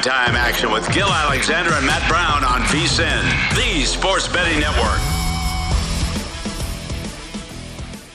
[0.00, 3.22] Prime time action with Gil Alexander and Matt Brown on VSIN,
[3.56, 5.00] the Sports Betting Network.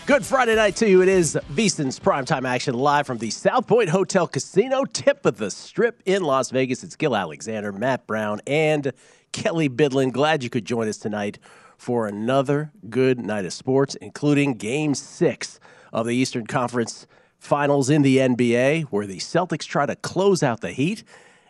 [0.05, 1.01] Good Friday night to you.
[1.01, 5.49] It is VSIN's primetime action live from the South Point Hotel Casino, tip of the
[5.49, 6.83] strip in Las Vegas.
[6.83, 8.93] It's Gil Alexander, Matt Brown, and
[9.31, 10.11] Kelly Bidlin.
[10.11, 11.39] Glad you could join us tonight
[11.77, 15.59] for another good night of sports, including game six
[15.91, 17.07] of the Eastern Conference
[17.39, 21.03] Finals in the NBA, where the Celtics try to close out the Heat.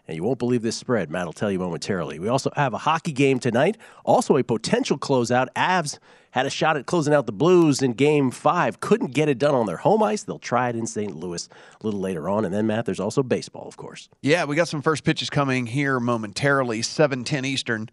[0.07, 1.09] And you won't believe this spread.
[1.09, 2.19] Matt will tell you momentarily.
[2.19, 3.77] We also have a hockey game tonight.
[4.03, 5.47] Also, a potential closeout.
[5.55, 5.97] Avs
[6.31, 8.79] had a shot at closing out the Blues in game five.
[8.81, 10.23] Couldn't get it done on their home ice.
[10.23, 11.15] They'll try it in St.
[11.15, 11.47] Louis
[11.79, 12.43] a little later on.
[12.43, 14.09] And then, Matt, there's also baseball, of course.
[14.21, 17.89] Yeah, we got some first pitches coming here momentarily, 7:10 Eastern.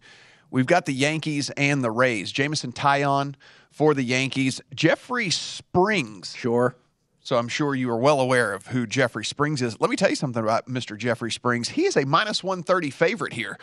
[0.49, 2.29] We've got the Yankees and the Rays.
[2.29, 3.35] Jameson Taillon
[3.69, 4.59] for the Yankees.
[4.75, 6.35] Jeffrey Springs.
[6.35, 6.75] Sure.
[7.23, 9.79] So I'm sure you are well aware of who Jeffrey Springs is.
[9.79, 10.97] Let me tell you something about Mr.
[10.97, 11.69] Jeffrey Springs.
[11.69, 13.59] He is a minus 130 favorite here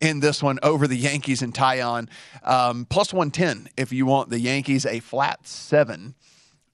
[0.00, 2.08] in this one over the Yankees and Taillon.
[2.42, 6.16] Um, plus 110 if you want the Yankees, a flat seven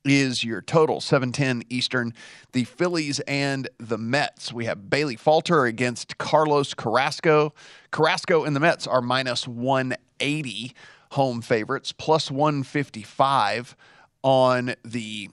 [0.04, 2.14] is your total 710 Eastern.
[2.52, 4.52] The Phillies and the Mets.
[4.52, 7.54] We have Bailey Falter against Carlos Carrasco.
[7.90, 10.74] Carrasco and the Mets are minus 180
[11.10, 13.76] home favorites, plus 155
[14.22, 15.28] on the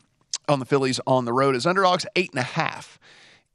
[0.50, 2.06] on the Phillies on the road as underdogs.
[2.16, 3.00] Eight and a half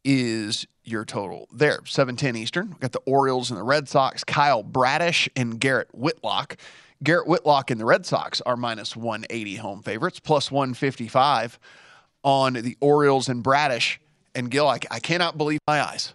[0.05, 1.81] is your total there.
[1.85, 2.69] 710 Eastern.
[2.71, 4.23] We've got the Orioles and the Red Sox.
[4.25, 6.57] Kyle Bradish and Garrett Whitlock.
[7.03, 11.59] Garrett Whitlock and the Red Sox are minus 180 home favorites, plus 155
[12.23, 14.01] on the Orioles and Bradish.
[14.35, 16.15] And Gil, I, I cannot believe my eyes.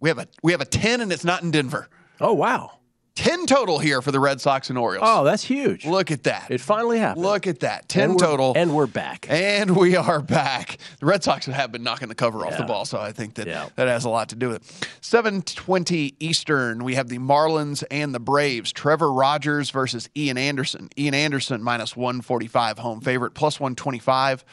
[0.00, 1.88] We have a we have a 10 and it's not in Denver.
[2.20, 2.78] Oh wow.
[3.18, 5.04] 10 total here for the Red Sox and Orioles.
[5.06, 5.84] Oh, that's huge.
[5.84, 6.52] Look at that.
[6.52, 7.26] It finally happened.
[7.26, 7.88] Look at that.
[7.88, 8.52] 10 and total.
[8.54, 9.26] And we're back.
[9.28, 10.78] And we are back.
[11.00, 12.58] The Red Sox have been knocking the cover off Yeah.
[12.58, 13.70] the ball, so I think that Yeah.
[13.74, 14.88] that has a lot to do with it.
[15.00, 18.70] 720 Eastern, we have the Marlins and the Braves.
[18.72, 20.88] Trevor Rogers versus Ian Anderson.
[20.96, 24.44] Ian Anderson minus 145 home favorite, plus 125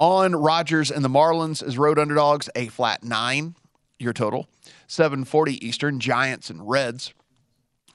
[0.00, 3.54] on Rogers and the Marlins as road underdogs, a flat nine,
[3.98, 4.48] your total.
[4.86, 7.12] 740 Eastern, Giants and Reds.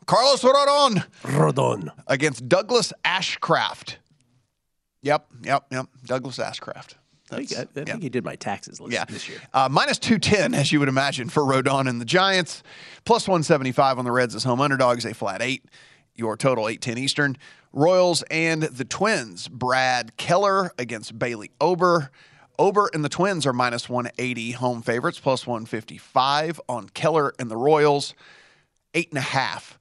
[0.07, 1.91] Carlos Rodon Rodon.
[2.07, 3.97] against Douglas Ashcraft.
[5.03, 5.87] Yep, yep, yep.
[6.05, 6.95] Douglas Ashcraft.
[7.29, 7.97] I think, I, I think yeah.
[7.97, 9.05] he did my taxes this, Yeah.
[9.05, 9.39] this year.
[9.53, 12.63] Uh, minus 210, as you would imagine, for Rodon and the Giants.
[13.03, 15.65] Plus 175 on the Reds as home underdogs, a flat eight.
[16.15, 17.37] Your total 810 Eastern.
[17.73, 19.49] Royals and the Twins.
[19.49, 22.09] Brad Keller against Bailey Ober.
[22.57, 27.57] Ober and the Twins are minus 180 home favorites, plus 155 on Keller and the
[27.57, 28.15] Royals.
[28.93, 29.76] Eight and a half.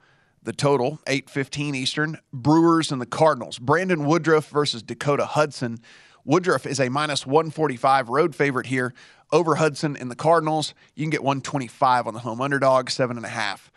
[0.47, 2.19] The total, 815 Eastern.
[2.33, 3.59] Brewers and the Cardinals.
[3.59, 5.81] Brandon Woodruff versus Dakota Hudson.
[6.25, 8.95] Woodruff is a minus 145 road favorite here
[9.33, 10.73] over Hudson and the Cardinals.
[10.95, 13.73] You can get 125 on the home underdog, seven and a half.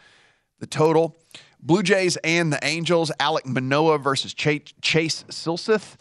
[0.59, 1.17] The total.
[1.59, 3.11] Blue Jays and the Angels.
[3.19, 5.95] Alek Manoah versus Chase, Chase Silseth.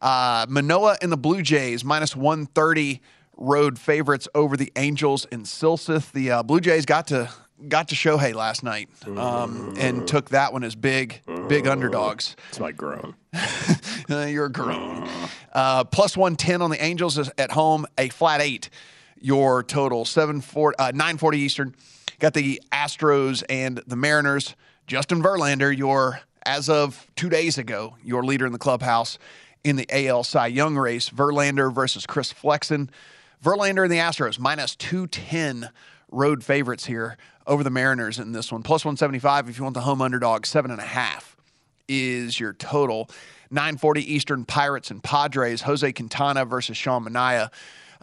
[0.00, 3.00] Uh, Manoah and the Blue Jays minus 130
[3.36, 6.12] road favorites over the Angels and Silseth.
[6.12, 7.28] The uh, Blue Jays got to
[7.68, 12.36] got to Shohei last night um, and took that one as big big underdogs.
[12.48, 13.14] It's my groan.
[14.08, 15.08] You're groan.
[15.52, 18.70] Uh, plus 110 on the Angels at home, a flat eight.
[19.20, 21.74] Your total, 740, uh, 940 Eastern.
[22.18, 24.56] Got the Astros and the Mariners.
[24.86, 29.18] Justin Verlander, your, as of two days ago, your leader in the clubhouse
[29.62, 31.08] in the AL Cy Young race.
[31.08, 32.90] Verlander versus Chris Flexen.
[33.44, 35.70] Verlander and the Astros, minus 210
[36.10, 38.62] road favorites here over the Mariners in this one.
[38.62, 41.36] Plus 175 if you want the home underdog, seven and a half
[41.88, 43.08] is your total.
[43.50, 45.62] 940 Eastern Pirates and Padres.
[45.62, 47.50] Jose Quintana versus Sean Manaea.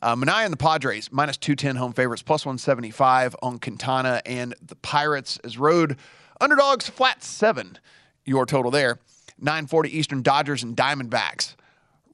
[0.01, 4.75] Uh, Manaea and the Padres, minus 210 home favorites, plus 175 on Quintana and the
[4.77, 5.97] Pirates as road
[6.39, 7.77] underdogs, flat seven,
[8.25, 8.99] your total there.
[9.39, 11.55] 940 Eastern Dodgers and Diamondbacks.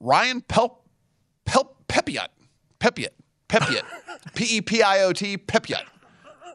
[0.00, 0.82] Ryan Pel,
[1.44, 2.28] Pel, Pepiot,
[2.80, 3.12] Pepiot,
[3.48, 3.84] Pepiot,
[4.34, 5.84] P E P I O T, Pepiot.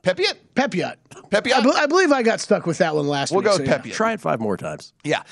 [0.03, 0.33] Pepiot?
[0.55, 0.95] Pepiot.
[1.29, 1.53] Pepiot?
[1.53, 3.43] I, be- I believe I got stuck with that one last week.
[3.43, 3.77] We'll go so with yeah.
[3.79, 3.93] Pepiot.
[3.93, 4.93] Try it five more times.
[5.03, 5.23] Yeah.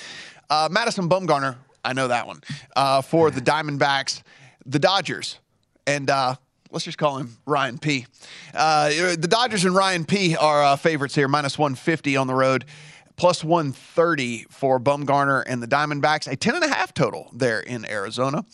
[0.50, 2.42] Uh, Madison Bumgarner, I know that one.
[2.76, 4.22] Uh, for the Diamondbacks,
[4.66, 5.40] the Dodgers,
[5.88, 6.36] and uh,
[6.72, 8.06] let's just call him Ryan P.
[8.54, 12.66] Uh, the Dodgers and Ryan P are uh, favorites here, minus 150 on the road,
[13.16, 18.46] plus 130 for Bumgarner and the Diamondbacks, a 10.5 total there in Arizona.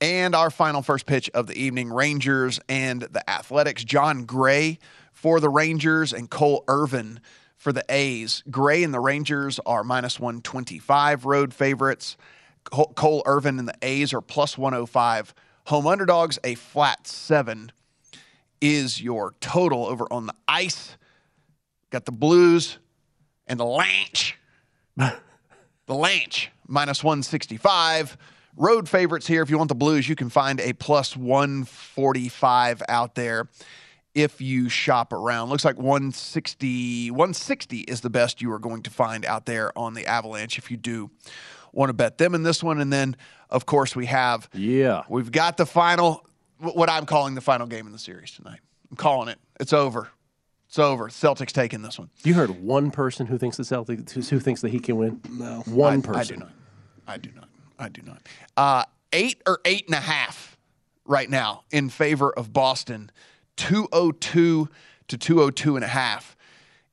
[0.00, 3.82] And our final first pitch of the evening Rangers and the Athletics.
[3.82, 4.78] Jon Gray
[5.18, 7.18] for the Rangers and Cole Irvin
[7.56, 8.44] for the A's.
[8.52, 12.16] Gray and the Rangers are minus 125 road favorites.
[12.70, 15.34] Cole Irvin and the A's are plus 105.
[15.66, 17.72] Home underdogs, a flat seven
[18.60, 20.96] is your total over on the ice.
[21.90, 22.78] Got the Blues
[23.48, 24.34] and the Lanch.
[24.96, 25.14] the
[25.88, 28.16] Lanch, minus 165.
[28.56, 29.42] Road favorites here.
[29.42, 33.48] If you want the Blues, you can find a plus 145 out there
[34.14, 35.48] if you shop around.
[35.50, 39.94] Looks like 160, 160 is the best you are going to find out there on
[39.94, 41.10] the Avalanche if you do
[41.72, 42.80] want to bet them in this one.
[42.80, 43.16] And then,
[43.50, 45.02] of course, we have Yeah.
[45.08, 46.26] we've got the final,
[46.58, 48.60] what I'm calling the final game in the series tonight.
[48.90, 49.38] I'm calling it.
[49.60, 50.08] It's over.
[50.68, 51.08] It's over.
[51.08, 52.10] Celtics taking this one.
[52.24, 55.20] You heard one person who thinks the Celtics who, who thinks that he can win.
[55.30, 55.62] No.
[55.66, 56.20] one I, person.
[56.20, 56.50] I do not.
[57.06, 57.48] I do not.
[57.78, 58.22] I do not.
[58.56, 60.56] Uh, eight or eight and a half
[61.06, 63.10] right now in favor of Boston.
[63.58, 64.68] 202
[65.08, 66.36] to 202 and a half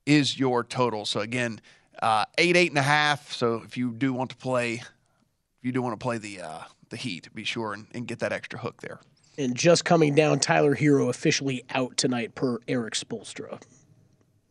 [0.05, 1.05] is your total.
[1.05, 1.61] So again,
[2.01, 3.31] uh, eight, eight and a half.
[3.31, 6.59] So if you do want to play, if you do want to play the uh,
[6.89, 8.99] the Heat, be sure and, and get that extra hook there.
[9.37, 13.61] And just coming down, Tyler Herro officially out tonight per Erik Spoelstra.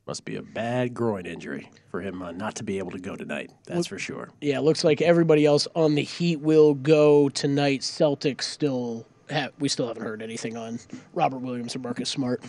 [0.06, 3.16] Must be a bad groin injury for him uh, not to be able to go
[3.16, 3.50] tonight.
[3.66, 4.30] That's for sure.
[4.42, 7.80] Yeah, looks like everybody else on the Heat will go tonight.
[7.80, 9.06] Celtics still
[9.58, 10.78] we still haven't heard anything on
[11.12, 12.42] Robert Williams or Marcus Smart.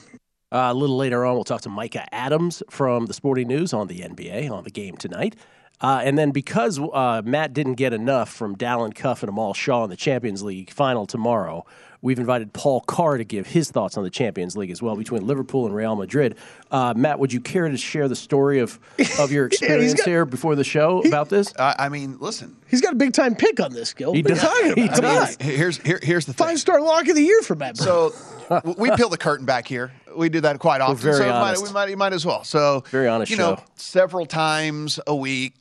[0.51, 3.87] Uh, a little later on, we'll talk to Micah Adams from the Sporting News on
[3.87, 5.35] the NBA on the game tonight.
[5.81, 9.83] Uh, and then because uh, Matt didn't get enough from Dallin Cuff and Amal Shaw
[9.83, 11.65] in the Champions League final tomorrow,
[12.05, 15.25] we've invited Paul Carr to give his thoughts on the Champions League as well between
[15.25, 16.37] Liverpool and Real Madrid.
[16.69, 18.79] Uh, Matt, would you care to share the story of,
[19.19, 21.51] of your experience got- here before the show about this?
[21.57, 22.55] Uh, I mean, listen.
[22.67, 24.13] He's got a big time pick on this, Gil.
[24.13, 24.75] He What are you does.
[24.75, 24.95] He about?
[24.95, 25.37] Come does.
[25.41, 26.45] Here's here, here's the thing.
[26.47, 27.75] Five star lock of the year for Matt.
[27.77, 28.11] Brown.
[28.11, 29.91] So we peel the curtain back here.
[30.15, 30.97] We do that quite often.
[30.97, 31.63] very so we might, honest.
[31.63, 32.43] we might we might as well.
[32.43, 33.63] So Very honest You know, show.
[33.77, 35.55] several times a week,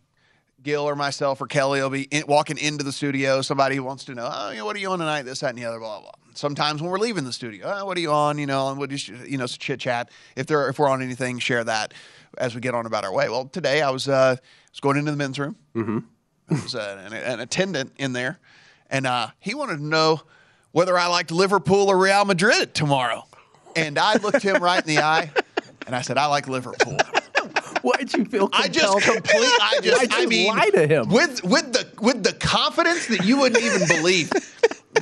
[0.63, 3.41] Gil or myself or Kelly will be in, walking into the studio.
[3.41, 5.23] Somebody who wants to know, oh, you know, what are you on tonight?
[5.23, 5.79] This, that, and the other.
[5.79, 6.11] Blah blah.
[6.35, 8.38] Sometimes when we're leaving the studio, oh, what are you on?
[8.38, 10.11] You know, and we'll just you know chit chat.
[10.37, 11.95] If there if we're on anything, share that
[12.38, 13.29] as we get on about our way.
[13.29, 14.37] Well, today I was uh,
[14.71, 15.57] was going into the men's room.
[15.75, 15.99] Mm-hmm.
[16.49, 18.38] There was uh, an, an attendant in there,
[18.91, 20.21] and uh, he wanted to know
[20.73, 23.25] whether I liked Liverpool or Real Madrid tomorrow.
[23.76, 25.31] And I looked him right in the eye,
[25.87, 26.97] and I said, "I like Liverpool."
[27.83, 28.55] Why did you feel Compelled?
[28.55, 29.50] I just complete.
[29.61, 30.07] I just.
[30.11, 31.09] I mean, lie to him?
[31.11, 34.31] with with the with the confidence that you wouldn't even believe.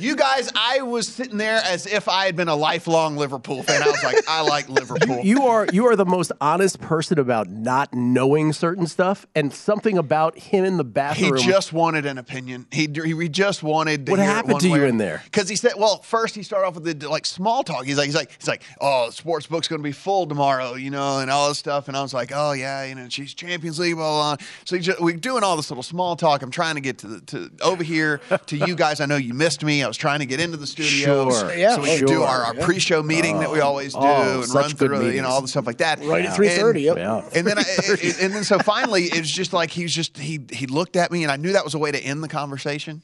[0.01, 3.83] You guys, I was sitting there as if I had been a lifelong Liverpool fan.
[3.83, 5.19] I was like, I like Liverpool.
[5.23, 9.97] you are you are the most honest person about not knowing certain stuff and something
[9.97, 11.37] about him in the bathroom.
[11.37, 12.65] He just wanted an opinion.
[12.71, 14.07] He he just wanted.
[14.07, 15.21] To What happened to you in there?
[15.25, 17.85] Because he said, well, first he started off with the like small talk.
[17.85, 20.89] He's like, he's like, he's like, oh, sports book's going to be full tomorrow, you
[20.89, 21.87] know, and all this stuff.
[21.87, 24.35] And I was like, oh yeah, you know, she's Champions League, blah blah.
[24.37, 24.45] blah.
[24.65, 26.41] So just, we're doing all this little small talk.
[26.41, 28.99] I'm trying to get to the to over here to you guys.
[28.99, 29.82] I know you missed me.
[29.83, 31.31] I was was trying to get into the studio, Sure.
[31.31, 31.75] so, Yeah.
[31.75, 32.07] so we could Sure.
[32.07, 32.65] do our, our Yeah.
[32.65, 33.67] pre-show meeting that we oh.
[33.67, 35.99] always do Oh, and run good through, you know, all the stuff like that.
[36.03, 36.97] Right at And- 3:30, yep.
[36.97, 37.21] Yeah.
[37.35, 37.63] And then, I,
[38.21, 41.11] and then, so finally, it was just like he was just he he looked at
[41.11, 43.03] me, and I knew that was a way to end the conversation.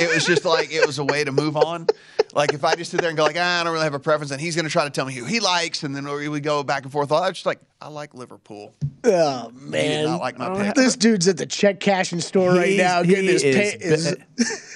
[0.00, 1.86] It was just like it was a way to move on.
[2.34, 3.98] Like if I just sit there and go like, ah, I don't really have a
[3.98, 6.28] preference, and he's going to try to tell me who he likes, and then we
[6.28, 7.10] would go back and forth.
[7.10, 8.74] I was just like, I like Liverpool.
[9.04, 10.74] Oh man, not like my pick.
[10.74, 14.16] this dude's at the check cashing store right He's- now getting his, is pay, his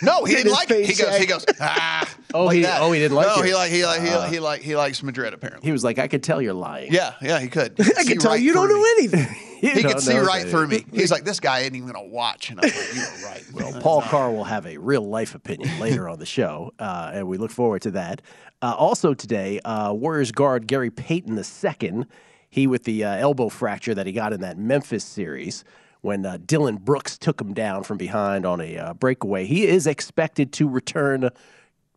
[0.03, 0.87] No, he didn't his like it.
[0.87, 2.09] He goes, he goes, ah.
[2.35, 2.81] Oh, like he- that.
[2.81, 3.47] oh, he didn't like it." no, it?
[3.47, 4.31] he like he like he, Uh.
[4.31, 5.67] he like he likes Madrid apparently.
[5.67, 6.93] He was like, I could tell you're lying.
[6.93, 7.75] Yeah, yeah, he could.
[7.99, 9.27] I can tell you don't know anything.
[9.75, 10.87] He could see right through me.
[10.91, 13.45] He's like, this guy ain't even gonna watch, and I'm like, you were right.
[13.53, 17.29] Well, Paul Carr will have a real life opinion later on the show, uh, and
[17.29, 18.23] we look forward to that.
[18.63, 22.05] Uh, also today, uh, Warriors guard Gary Payton II,
[22.49, 25.65] he with the uh, elbow fracture that he got in that Memphis series
[26.01, 29.45] when uh, Dillon Brooks took him down from behind on a uh, breakaway.
[29.45, 31.29] He is expected to return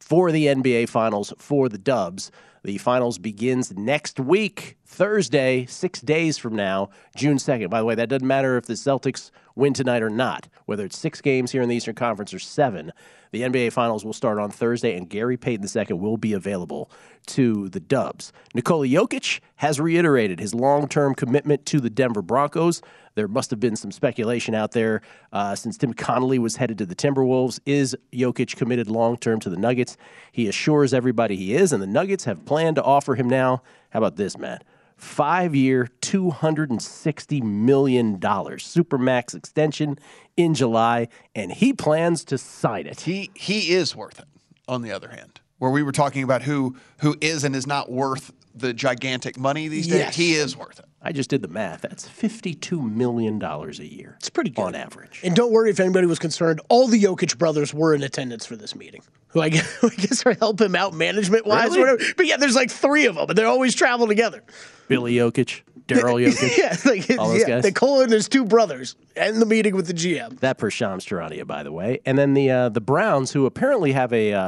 [0.03, 2.29] for the NBA Finals for the Dubs.
[2.63, 7.69] The finals begins next week, Thursday, six days from now, June 2nd.
[7.69, 10.97] By the way, that doesn't matter if the Celtics win tonight or not, whether it's
[10.97, 12.91] six games here in the Eastern Conference or seven.
[13.31, 16.91] The NBA Finals will start on Thursday, and Gary Payton II will be available
[17.27, 18.31] to the Dubs.
[18.53, 22.81] Nikola Jokic has reiterated his long term commitment to the Denver Broncos.
[23.15, 25.01] There must have been some speculation out there
[25.31, 27.59] uh, since Tim Connolly was headed to the Timberwolves.
[27.65, 29.97] Is Jokic committed long term to the Nuggets?
[30.31, 33.61] He assures everybody he is, and the Nuggets have planned to offer him now.
[33.91, 34.63] How about this, Matt?
[34.97, 39.97] Five year, $260 million Supermax extension
[40.37, 43.01] in July, and he plans to sign it.
[43.01, 44.25] He he is worth it.
[44.67, 47.91] On the other hand, where we were talking about who who is and is not
[47.91, 50.15] worth the gigantic money these days, Yes.
[50.15, 50.85] he is worth it.
[51.05, 51.81] I just did the math.
[51.81, 54.15] That's $52 million a year.
[54.19, 55.19] It's pretty good on average.
[55.21, 56.61] And don't worry if anybody was concerned.
[56.69, 59.95] All the Jokic brothers were in attendance for this meeting, who I guess, who I
[59.95, 61.71] guess are help him out management wise.
[61.71, 61.81] Really?
[61.81, 62.13] Whatever.
[62.15, 64.43] But yeah, there's like three of them, and they always travel together.
[64.87, 66.57] Billy Jokic, Daryl Jokic.
[66.57, 67.63] yeah, like, All those yeah, guys?
[67.65, 70.39] Nicole and his two brothers, and the meeting with the GM.
[70.39, 71.99] That per Shams Charania, by the way.
[72.05, 74.43] And then the uh, the Browns, who apparently have a, uh,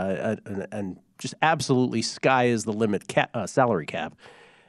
[0.45, 4.15] a, an, an just absolutely sky is the limit cap, uh, salary cap.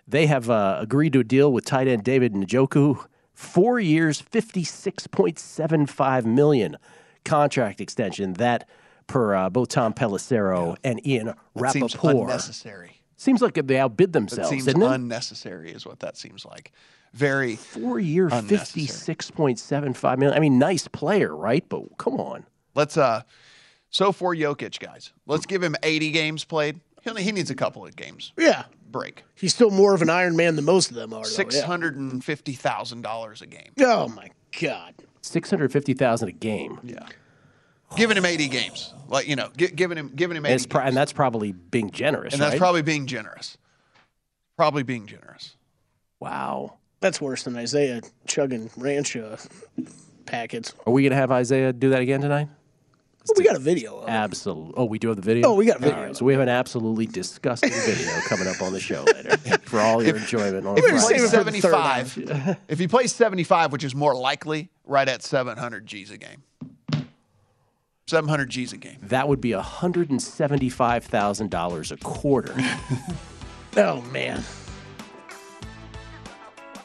[0.08, 4.62] They have uh, agreed to a deal with tight end David Njoku, four years, fifty
[4.64, 6.76] six point seven five million
[7.24, 8.34] contract extension.
[8.34, 8.68] That
[9.06, 12.28] per uh, both Tom Pelissero and Ian That seems Rapoport.
[12.28, 13.02] unnecessary.
[13.16, 16.70] Seems like they outbid It themselves, seems didn't unnecessary, is what that seems like.
[17.14, 18.58] Very Four year, unnecessary.
[18.58, 20.36] fifty six point seven five million.
[20.36, 21.66] I mean, nice player, right?
[21.68, 22.44] But come on.
[22.74, 23.22] Let's uh
[23.90, 26.80] so for Jokic guys, let's give him 80 games played.
[27.06, 29.22] He only- he needs a couple of games Yeah, break.
[29.36, 31.22] he's still more of an Iron Man than most of them are.
[31.22, 31.62] though, Six yeah.
[31.64, 33.70] hundred and fifty thousand dollars a game.
[33.80, 34.94] Oh my god.
[35.22, 36.80] Six hundred fifty thousand a game.
[36.82, 37.06] Yeah,
[37.96, 40.66] giving him 80 games, like you know, gi- giving him giving him 80, And, it's
[40.66, 43.56] pro- and that's probably being generous, and that's probably being generous.
[44.56, 45.56] Probably being generous.
[46.18, 46.78] wow.
[47.00, 49.36] That's worse than Isaiah chugging ranch uh,
[50.24, 50.72] packets.
[50.86, 52.48] Are we going to have Isaiah do that again tonight?
[53.28, 54.04] Well, we got a video.
[54.06, 54.74] Absolutely.
[54.76, 55.48] Oh, we do have the video.
[55.48, 56.02] Oh, we got a video.
[56.02, 59.80] right, so we have an absolutely disgusting video coming up on the show later for
[59.80, 62.78] all your enjoyment on If he We're plays saving it for the third 75, if
[62.78, 66.42] he plays 75, which is more likely, right at 700 G's a game.
[68.08, 68.98] 700 G's a game.
[69.02, 72.54] That would be hundred and seventy-five thousand dollars a quarter.
[73.78, 74.42] Oh man.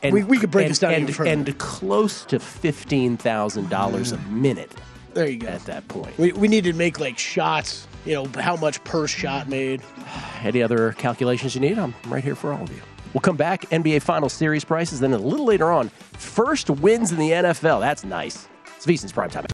[0.03, 1.29] And, We- we could break and, this down and, even further.
[1.29, 4.71] and close to fifteen thousand dollars a minute
[5.13, 5.47] There you go.
[5.47, 6.17] at that point.
[6.17, 7.87] We, we need to make like shots.
[8.05, 9.81] You know how much per shot made.
[10.43, 11.77] Any other calculations you need?
[11.77, 12.81] I'm right here for all of you.
[13.13, 13.63] We'll come back.
[13.69, 14.99] NBA Final Series prices.
[14.99, 17.81] Then a little later on, first wins in the NFL.
[17.81, 18.47] That's nice.
[18.77, 19.45] It's VSiN's prime time.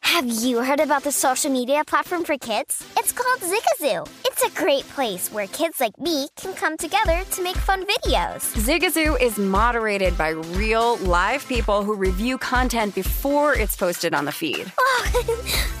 [0.00, 2.86] Have you heard about the social media platform for kids?
[2.96, 4.08] It's called Zigazoo.
[4.36, 8.52] It's a great place where kids like me can come together to make fun videos.
[8.56, 14.32] Zigazoo is moderated by real, live people who review content before it's posted on the
[14.32, 14.72] feed.
[14.86, 15.80] Oh,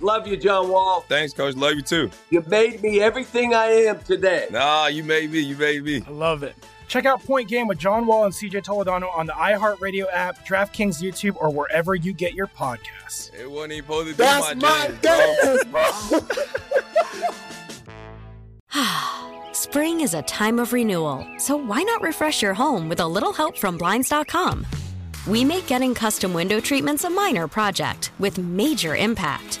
[0.00, 1.04] Love you, John Wall.
[1.08, 1.56] Thanks, coach.
[1.56, 2.10] Love you too.
[2.30, 4.46] You made me everything I am today.
[4.50, 5.40] Nah, you made me.
[5.40, 6.02] You made me.
[6.06, 6.54] I love it.
[6.88, 11.02] Check out Point Game with John Wall and CJ Toledano on the iHeartRadio app, DraftKings
[11.02, 13.30] YouTube, or wherever you get your podcasts.
[13.34, 15.84] It wasn't even supposed to be That's my, my jam, bro.
[19.52, 23.34] Spring is a time of renewal, so why not refresh your home with a little
[23.34, 24.66] help from Blinds.com?
[25.26, 29.60] We make getting custom window treatments a minor project with major impact.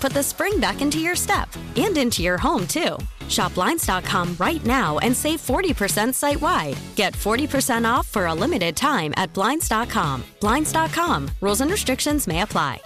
[0.01, 2.97] put the spring back into your step and into your home, too.
[3.29, 6.75] Shop Blinds.com right now and save 40% site wide.
[6.95, 10.23] Get 40% off for a limited time at Blinds.com.
[10.41, 11.29] Blinds.com.
[11.39, 12.81] Rules and restrictions may apply.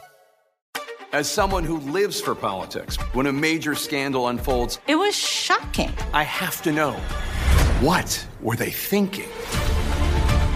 [1.13, 5.93] As someone who lives for politics, when a major scandal unfolds, It was shocking.
[6.13, 6.91] I have to know
[7.79, 9.29] what were they thinking?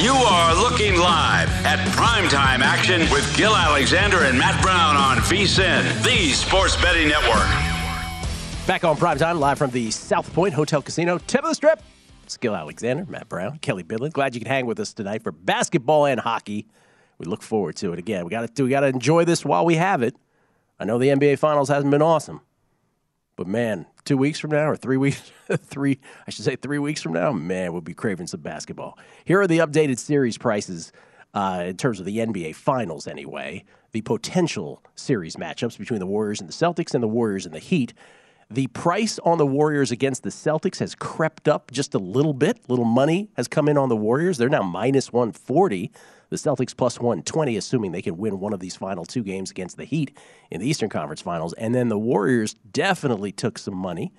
[0.00, 6.04] You are looking live at primetime action with Gil Alexander and Matt Brown on VSIN,
[6.04, 7.48] the sports betting network.
[8.64, 11.82] Back on prime time, live from the South Point Hotel Casino, tip of the strip.
[12.22, 14.12] It's Gil Alexander, Matt Brown, Kelly Bidlin.
[14.12, 16.68] Glad you can hang with us tonight for basketball and hockey.
[17.18, 18.24] We look forward to it again.
[18.24, 20.14] We got to we got to enjoy this while we have it.
[20.78, 22.40] I know the NBA Finals hasn't been awesome,
[23.34, 27.02] but man, two weeks from now or three weeks, three I should say three weeks
[27.02, 28.98] from now, man, we'll be craving some basketball.
[29.26, 30.92] Here are the updated series prices
[31.34, 33.64] uh, in terms of the NBA Finals, anyway.
[33.92, 37.58] The potential series matchups between the Warriors and the Celtics, and the Warriors and the
[37.58, 37.92] Heat.
[38.50, 42.60] The price on the Warriors against the Celtics has crept up just a little bit.
[42.66, 44.38] Little money has come in on the Warriors.
[44.38, 45.92] They're now minus 140.
[46.30, 49.76] The Celtics plus 120, assuming they can win one of these final two games against
[49.76, 50.16] the Heat
[50.50, 51.54] in the Eastern Conference Finals.
[51.54, 54.12] And then the Warriors definitely took some money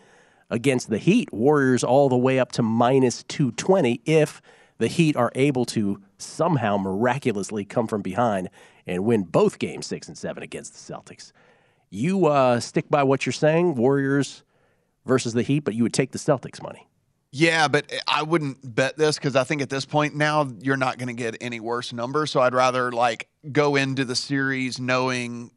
[0.49, 1.31] against the Heat.
[1.31, 4.41] Warriors all the way up to minus 220 if
[4.79, 8.49] the Heat are able to somehow miraculously come from behind
[8.87, 11.31] and win both games six and seven against the Celtics.
[11.91, 14.43] You uh, stick by what you're saying, Warriors
[15.05, 16.88] versus the Heat, but you would take the Celtics money.
[17.31, 20.97] Yeah, but I wouldn't bet this because I think at this point now you're not
[20.97, 22.31] going to get any worse numbers.
[22.31, 25.51] So I'd rather like go into the series knowing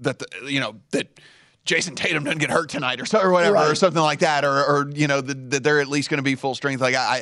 [0.00, 1.20] that the, you know that
[1.64, 4.64] Jayson Tatum doesn't get hurt tonight or so or whatever or something like that, or
[4.64, 6.80] or you know that, that they're at least going to be full strength.
[6.80, 7.18] Like I, I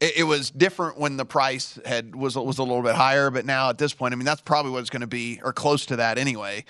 [0.00, 3.44] it, it was different when the price had was was a little bit higher, but
[3.46, 5.86] now at this point, I mean that's probably what it's going to be or close
[5.86, 6.64] to that anyway.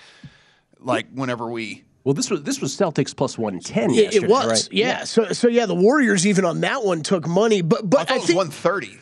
[0.79, 4.67] Like whenever we Well, this was this was Celtics plus 110 It, it was, right?
[4.71, 5.03] yeah.
[5.05, 8.17] So, so yeah, the Warriors even on that one took money, but but I, it
[8.19, 8.99] was think 130.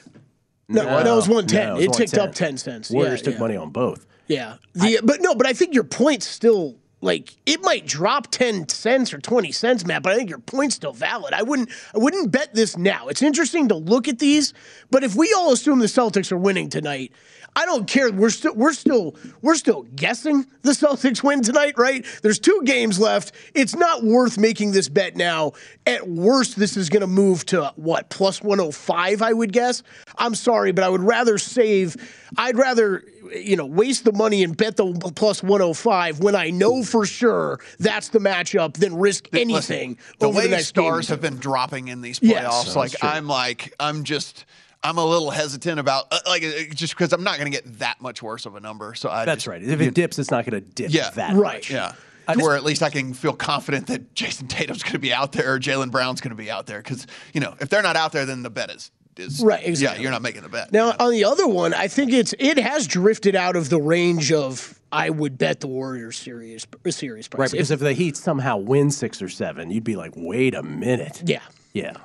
[0.70, 1.68] no, no, no, it was one ten.
[1.68, 2.88] No, it, was ticked up ten cents.
[2.88, 3.40] The Warriors yeah, took yeah.
[3.42, 4.06] money on both.
[4.28, 8.68] Yeah, the but no, but I think your point's still like it might drop ten
[8.70, 10.04] cents or twenty cents, Matt.
[10.04, 11.34] But I think your point's still valid.
[11.34, 13.08] I wouldn't I wouldn't bet this now.
[13.08, 14.54] It's interesting to look at these,
[14.90, 17.12] but if we all assume the Celtics are winning tonight.
[17.56, 18.12] I don't care.
[18.12, 22.06] We're still we're still we're still guessing the Celtics win tonight, right?
[22.24, 23.34] There's two games left.
[23.54, 25.52] It's not worth making this bet now.
[25.86, 29.84] At worst, this is going to move to what plus 105, I would guess.
[30.18, 31.96] I'm sorry, but I would rather save.
[32.38, 33.04] I'd rather
[33.36, 34.86] you know waste the money and bet the
[35.16, 40.38] plus 105 when I know for sure that's the matchup than risk anything the over
[40.38, 40.84] way the next game.
[40.86, 43.10] stars have been dropping in these playoffs, That's like true.
[43.10, 44.46] I'm like I'm just
[44.84, 47.80] I'm a little hesitant about uh, like uh, just because I'm not going to get
[47.80, 48.94] that much worse of a number.
[48.96, 49.64] So I That's just- right.
[49.64, 51.72] If it dips, it's not going to dip yeah, that much.
[51.72, 51.94] Yeah.
[52.36, 55.54] Where at least I can feel confident that Jayson Tatum's going to be out there
[55.54, 58.12] or Jaylen Brown's going to be out there because you know if they're not out
[58.12, 60.72] there, then the bet is is Right, Yeah, you're not making the bet.
[60.72, 64.32] Now on the other one, I think it's it has drifted out of the range
[64.32, 67.40] of I would bet the Warriors series series price.
[67.40, 70.62] Right, because if, the Heat somehow win six or seven, you'd be like, wait a
[70.62, 71.24] minute.
[71.26, 71.42] Yeah.
[71.74, 71.98] Yeah.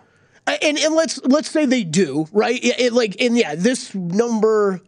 [0.47, 4.81] and and let's let's say they do right it, it, like and yeah this number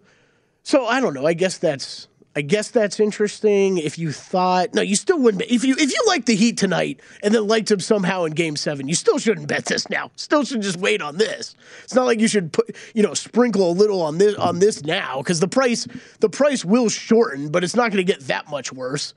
[0.62, 3.78] so i don't know i guess that's i guess that's interesting.
[3.78, 7.00] If you thought no you still wouldn't if you if you like the heat tonight
[7.22, 10.10] and then liked them somehow in game seven you still shouldn't bet this now.
[10.16, 11.54] Still should just wait on this.
[11.84, 14.84] It's not like you should put you know sprinkle a little on this on this
[14.84, 15.86] now because the price
[16.20, 19.14] the price will shorten but it's not going to get that much worse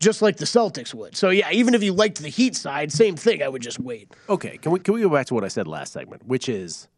[0.00, 1.16] just like the celtics would.
[1.16, 4.12] So yeah even if you liked the heat side same thing i would just wait.
[4.28, 6.88] Okay, can we can we go back to what I said last segment, which is,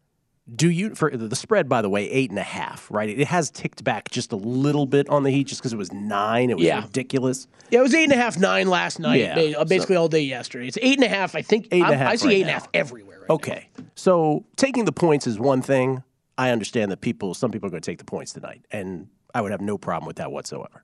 [0.55, 1.67] do you for the spread?
[1.67, 3.09] By the way, eight and a half, right?
[3.09, 5.91] It has ticked back just a little bit on the Heat, just because it was
[5.91, 6.49] nine.
[6.49, 6.83] It was Yeah.
[6.83, 7.47] ridiculous.
[7.69, 9.19] Yeah, it was eight and a half, nine last night.
[9.19, 10.67] Yeah, uh, basically so- all day yesterday.
[10.67, 11.35] It's eight and a half.
[11.35, 12.59] I think Eight and a half I see right eight and a now.
[12.59, 13.25] half everywhere.
[13.29, 16.01] Okay, so taking the points is one thing.
[16.37, 19.41] I understand that people, some people are going to take the points tonight, and I
[19.41, 20.83] would have no problem with that whatsoever.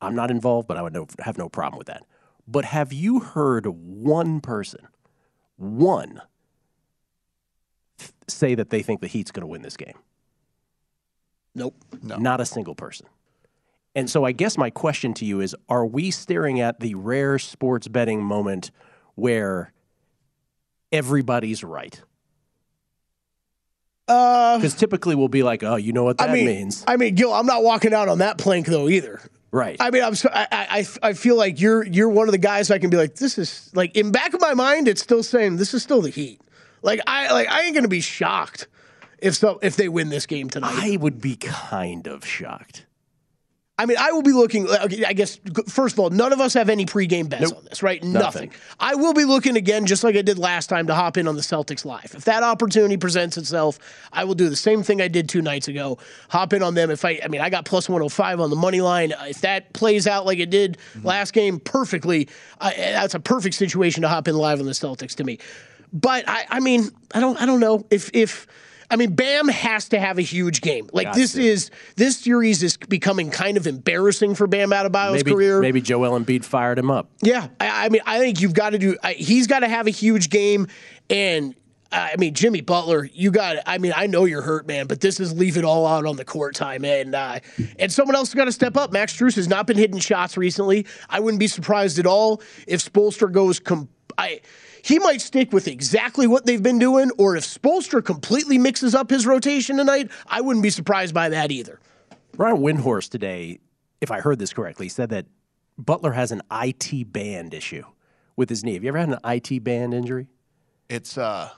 [0.00, 2.04] I'm not involved, but I would no, have no problem with that.
[2.46, 4.86] But have you heard one person,
[5.56, 6.22] one,
[7.98, 9.94] th- say that they think the Heat's going to win this game?
[11.54, 11.74] Nope.
[12.02, 12.16] No.
[12.16, 13.06] Not a single person.
[13.94, 17.38] And so I guess my question to you is are we staring at the rare
[17.38, 18.70] sports betting moment
[19.16, 19.72] where
[20.92, 22.00] everybody's right?
[24.06, 26.84] Because typically we'll be like, oh, you know what that Uh, I mean, means.
[26.86, 29.20] I mean, Gil, I'm not walking out on that plank though either.
[29.50, 29.76] Right.
[29.80, 32.78] I mean, I'm I, I I feel like you're you're one of the guys I
[32.78, 35.74] can be like, this is like in back of my mind, it's still saying this
[35.74, 36.40] is still the Heat.
[36.82, 38.68] Like I like I ain't gonna be shocked
[39.18, 40.74] if so if they win this game tonight.
[40.76, 42.86] I would be kind of shocked.
[43.80, 44.68] I mean, I will be looking.
[44.68, 45.38] okay, I guess
[45.68, 48.02] first of all, none of us have any pregame bets on this, right?
[48.02, 48.50] Nothing.
[48.80, 51.36] I will be looking again, just like I did last time, to hop in on
[51.36, 52.12] the Celtics live.
[52.12, 53.78] If that opportunity presents itself,
[54.12, 55.98] I will do the same thing I did two nights ago.
[56.28, 56.90] Hop in on them.
[56.90, 59.12] If I, I mean, I got plus one hundred five on the money line.
[59.12, 61.06] Uh, if that plays out like it did mm-hmm.
[61.06, 62.28] last game perfectly,
[62.60, 65.38] I, that's a perfect situation to hop in live on the Celtics to me.
[65.92, 68.46] But I, I mean, I don't, I don't know if if.
[68.90, 70.88] I mean, Bam has to have a huge game.
[70.94, 71.44] Like Got this to.
[71.44, 75.60] is this series is becoming kind of embarrassing for Bam Adebayo's Maybe, career.
[75.60, 77.10] maybe Joel Embiid fired him up.
[77.20, 78.96] Yeah, I, I mean, I think you've got to do.
[79.02, 80.68] I, he's got to have a huge game,
[81.10, 81.54] and
[81.92, 83.56] I mean, Jimmy Butler, you got.
[83.66, 86.16] I mean, I know you're hurt, man, but this is leave it all out on
[86.16, 87.40] the court time, and uh,
[87.78, 88.90] and someone else got to step up.
[88.90, 90.86] Max Strus has not been hitting shots recently.
[91.10, 93.60] I wouldn't be surprised at all if Spoelstra goes.
[93.60, 94.40] Com- I.
[94.82, 99.10] He might stick with exactly what they've been doing, or if Spoelstra completely mixes up
[99.10, 101.80] his rotation tonight, I wouldn't be surprised by that either.
[102.36, 103.58] Ryan Windhorst today,
[104.00, 105.26] if I heard this correctly, said that
[105.76, 107.84] Butler has an IT band issue
[108.36, 108.74] with his knee.
[108.74, 110.28] Have you ever had an IT band injury?
[110.88, 111.50] It's uh,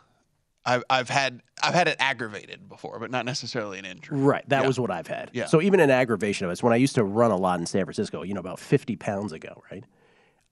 [0.64, 4.18] I've I've had I've had it aggravated before, but not necessarily an injury.
[4.18, 4.46] Right.
[4.48, 4.66] That Yeah.
[4.66, 5.30] was what I've had.
[5.33, 5.46] Yeah.
[5.46, 6.62] So even an aggravation of it.
[6.62, 9.33] When I used to run a lot in San Francisco, you know, about 50 pounds
[9.33, 9.85] ago, right?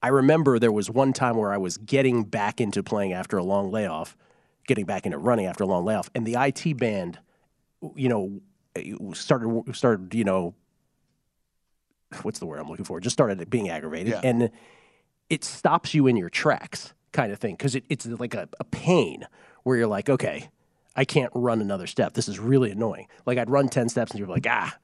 [0.02, 3.42] I remember there was one time where I was getting back into playing after a
[3.42, 4.16] long layoff,
[4.66, 7.18] getting back into running after a long layoff, and the IT band,
[7.96, 8.40] you know,
[9.14, 10.54] started started, you know,
[12.22, 13.00] what's the word I'm looking for?
[13.00, 14.20] Just started being aggravated, Yeah.
[14.22, 14.50] and
[15.28, 18.64] it stops you in your tracks, kind of thing, because it, it's like a, a
[18.64, 19.26] pain
[19.64, 20.48] where you're like, okay,
[20.96, 22.14] I can't run another step.
[22.14, 23.08] This is really annoying.
[23.26, 24.74] Like I'd run ten steps, and you're like, ah.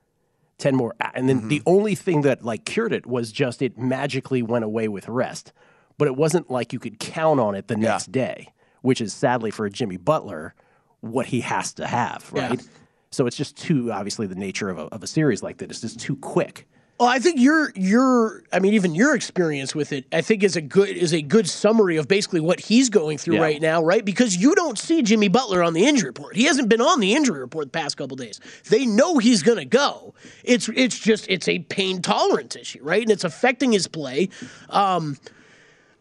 [0.58, 1.68] 10 more and then the mm-hmm.
[1.68, 5.52] only thing that like cured it was just it magically went away with rest
[5.98, 9.50] but it wasn't like you could count on it the next day which is sadly
[9.50, 10.54] for Jimmy Butler
[11.00, 12.48] what he has to have Yeah.
[12.48, 12.68] right?
[13.10, 15.80] So it's just too obviously the nature of a, of a series like that it's
[15.80, 16.68] just too quick
[17.00, 20.54] Well, I think your your I mean even your experience with it I think is
[20.54, 23.42] a good is a good summary of basically what he's going through Yeah.
[23.42, 24.04] right now, right?
[24.04, 26.36] Because you don't see Jimmy Butler on the injury report.
[26.36, 28.40] He hasn't been on the injury report the past couple days.
[28.70, 30.14] They know he's going to go.
[30.44, 33.02] It's it's just it's a pain tolerance issue, right?
[33.02, 34.28] And it's affecting his play.
[34.70, 35.16] Um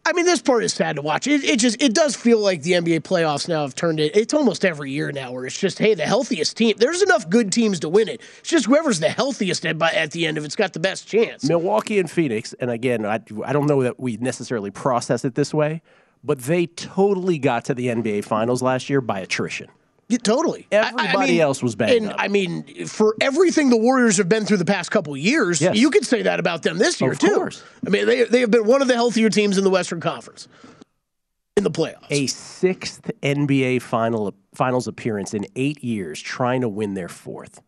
[0.06, 1.26] I mean, this part is sad to watch.
[1.26, 4.14] It, it just it does feel like the NBA playoffs now have turned it.
[4.14, 6.74] It's almost every year now where it's just, hey, the healthiest team.
[6.76, 8.20] There's enough good teams to win it.
[8.40, 11.08] It's just whoever's the healthiest at, by- at the end of it's got the best
[11.08, 11.44] chance.
[11.48, 15.54] Milwaukee and Phoenix, and again, I, I don't know that we necessarily process it this
[15.54, 15.80] way,
[16.22, 19.68] but they totally got to the NBA Finals last year by attrition.
[20.08, 20.66] Yeah, totally.
[20.70, 22.16] Everybody else was banged and up.
[22.18, 25.76] I mean, for everything the Warriors have been through the past couple years, Yes.
[25.76, 27.34] you could say that about them this year Of too.
[27.34, 27.62] course.
[27.86, 30.46] I mean, they they have been one of the healthier teams in the Western Conference.
[31.56, 32.06] in the playoffs.
[32.10, 37.62] A sixth NBA final finals appearance in eight years, trying to win their fourth.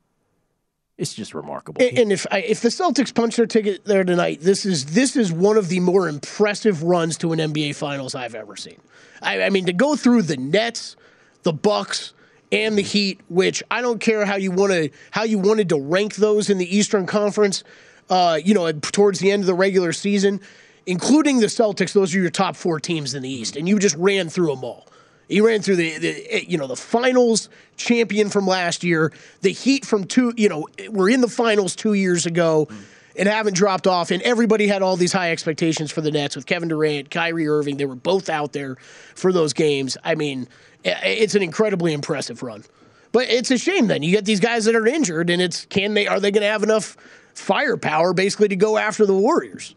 [0.98, 1.80] It's just remarkable.
[1.82, 5.14] And, and if I, if the Celtics punch their ticket there tonight, this is this
[5.14, 8.80] is one of the more impressive runs to an NBA Finals I've ever seen.
[9.22, 10.96] I, I mean, to go through the Nets,
[11.44, 12.12] the Bucks,
[12.52, 15.80] and the Heat, which I don't care how you want to how you wanted to
[15.80, 17.64] rank those in the Eastern Conference.
[18.08, 20.40] Uh, you know, towards the end of the regular season,
[20.86, 23.96] including the Celtics, those are your top four teams in the East, and you just
[23.96, 24.86] ran through them all.
[25.28, 29.84] He ran through the, the you know the finals champion from last year, the Heat
[29.84, 32.68] from two you know were in the finals two years ago,
[33.18, 34.12] and haven't dropped off.
[34.12, 37.76] And everybody had all these high expectations for the Nets with Kevin Durant, Kyrie Irving.
[37.76, 38.76] They were both out there
[39.16, 39.96] for those games.
[40.04, 40.46] I mean,
[40.86, 42.64] it's an incredibly impressive run.
[43.12, 45.94] But it's a shame then you get these guys that are injured, and it's can
[45.94, 46.96] they are they going to have enough
[47.34, 49.74] firepower basically to go after the Warriors?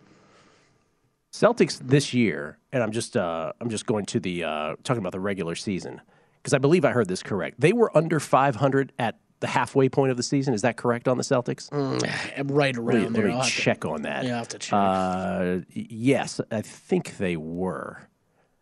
[1.32, 5.12] Celtics this year, and I'm just uh, I'm just going to the uh, talking about
[5.12, 6.02] the regular season
[6.42, 7.60] because I believe I heard this correct.
[7.60, 10.54] They were under 500 at the halfway point of the season.
[10.54, 11.70] Is that correct on the Celtics?
[11.70, 13.28] Mm, right around let me, there.
[13.28, 14.26] Let me I'll check to, on that.
[14.26, 14.74] Yeah, I have to check.
[14.74, 18.08] Uh, yes, I think they were.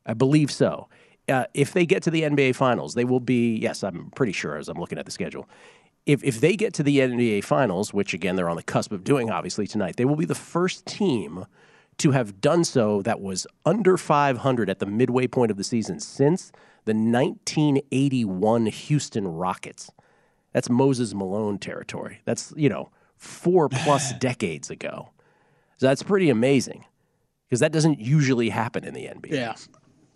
[0.06, 0.88] I believe so.
[1.30, 3.58] Uh, if they get to the NBA Finals, they will be.
[3.58, 5.48] Yes, I'm pretty sure as I'm looking at the schedule.
[6.06, 9.04] If if they get to the NBA Finals, which again they're on the cusp of
[9.04, 11.46] doing, obviously tonight, they will be the first team
[11.98, 16.00] to have done so that was under 500 at the midway point of the season
[16.00, 16.52] since
[16.86, 19.92] the 1981 Houston Rockets.
[20.54, 22.22] That's Moses Malone territory.
[22.26, 25.10] That's, you know, four plus decades ago.
[25.78, 26.86] So that's pretty amazing
[27.48, 29.32] because that doesn't usually happen in the NBA.
[29.32, 29.56] Yeah.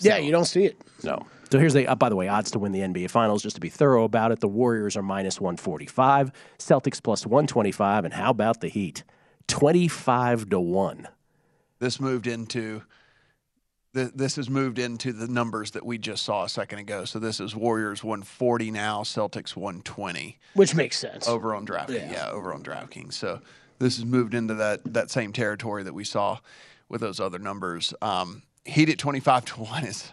[0.03, 0.81] Yeah, you don't see it.
[1.03, 1.25] No.
[1.51, 3.61] So here's the, uh, by the way, odds to win the NBA Finals, just to
[3.61, 4.39] be thorough about it.
[4.39, 9.03] The Warriors are minus 145, Celtics plus 125, and how about the Heat?
[9.47, 11.07] 25 to 1.
[11.79, 12.83] This moved into
[13.93, 17.03] this has moved into the numbers that we just saw a second ago.
[17.03, 20.39] So this is Warriors 140 now, Celtics 120.
[20.53, 21.27] Which makes sense.
[21.27, 21.89] Over on DraftKings.
[21.89, 22.11] Yeah.
[22.11, 23.13] yeah, over on DraftKings.
[23.13, 23.41] So
[23.79, 26.39] this has moved into that that same territory that we saw
[26.87, 27.93] with those other numbers.
[28.01, 30.11] Um, Heat at 25 to 1 is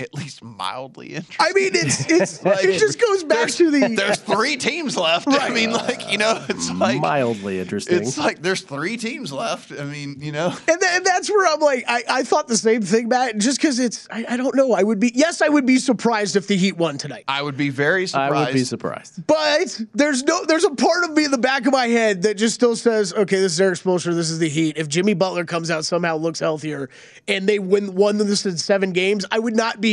[0.00, 1.36] at least mildly interesting.
[1.40, 5.28] I mean, it's it's it just goes back to the there's three teams left.
[5.28, 7.98] I mean, like you know, it's like mildly interesting.
[7.98, 9.72] It's like there's three teams left.
[9.72, 12.56] I mean, you know, and, th- and that's where I'm like, I, I thought the
[12.56, 13.38] same thing, Matt.
[13.38, 14.72] Just because it's, I, I don't know.
[14.72, 17.24] I would be yes, I would be surprised if the Heat won tonight.
[17.28, 18.34] I would be very surprised.
[18.34, 19.26] I would be surprised.
[19.26, 22.34] But there's no, there's a part of me in the back of my head that
[22.34, 24.76] just still says, okay, this is Erik Spoelstra, this is the Heat.
[24.76, 26.90] If Jimmy Butler comes out somehow looks healthier,
[27.26, 29.87] and they win won this in seven games, I would not be,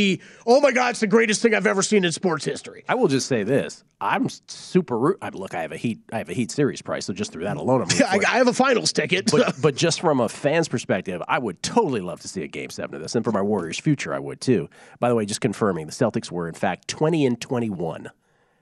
[0.46, 2.84] oh my god, it's the greatest thing I've ever seen in sports history.
[2.88, 5.16] I will just say this: I'm super.
[5.22, 6.00] I, look, I have a heat.
[6.12, 7.88] I have a heat series price, so just through that alone, I'm.
[7.96, 9.30] Yeah, I, I have a finals ticket.
[9.30, 12.70] But, but just from a fan's perspective, I would totally love to see a game
[12.70, 14.68] seven of this, and for my Warriors' future, I would too.
[15.00, 18.10] By the way, just confirming, the Celtics were in fact 20 and 21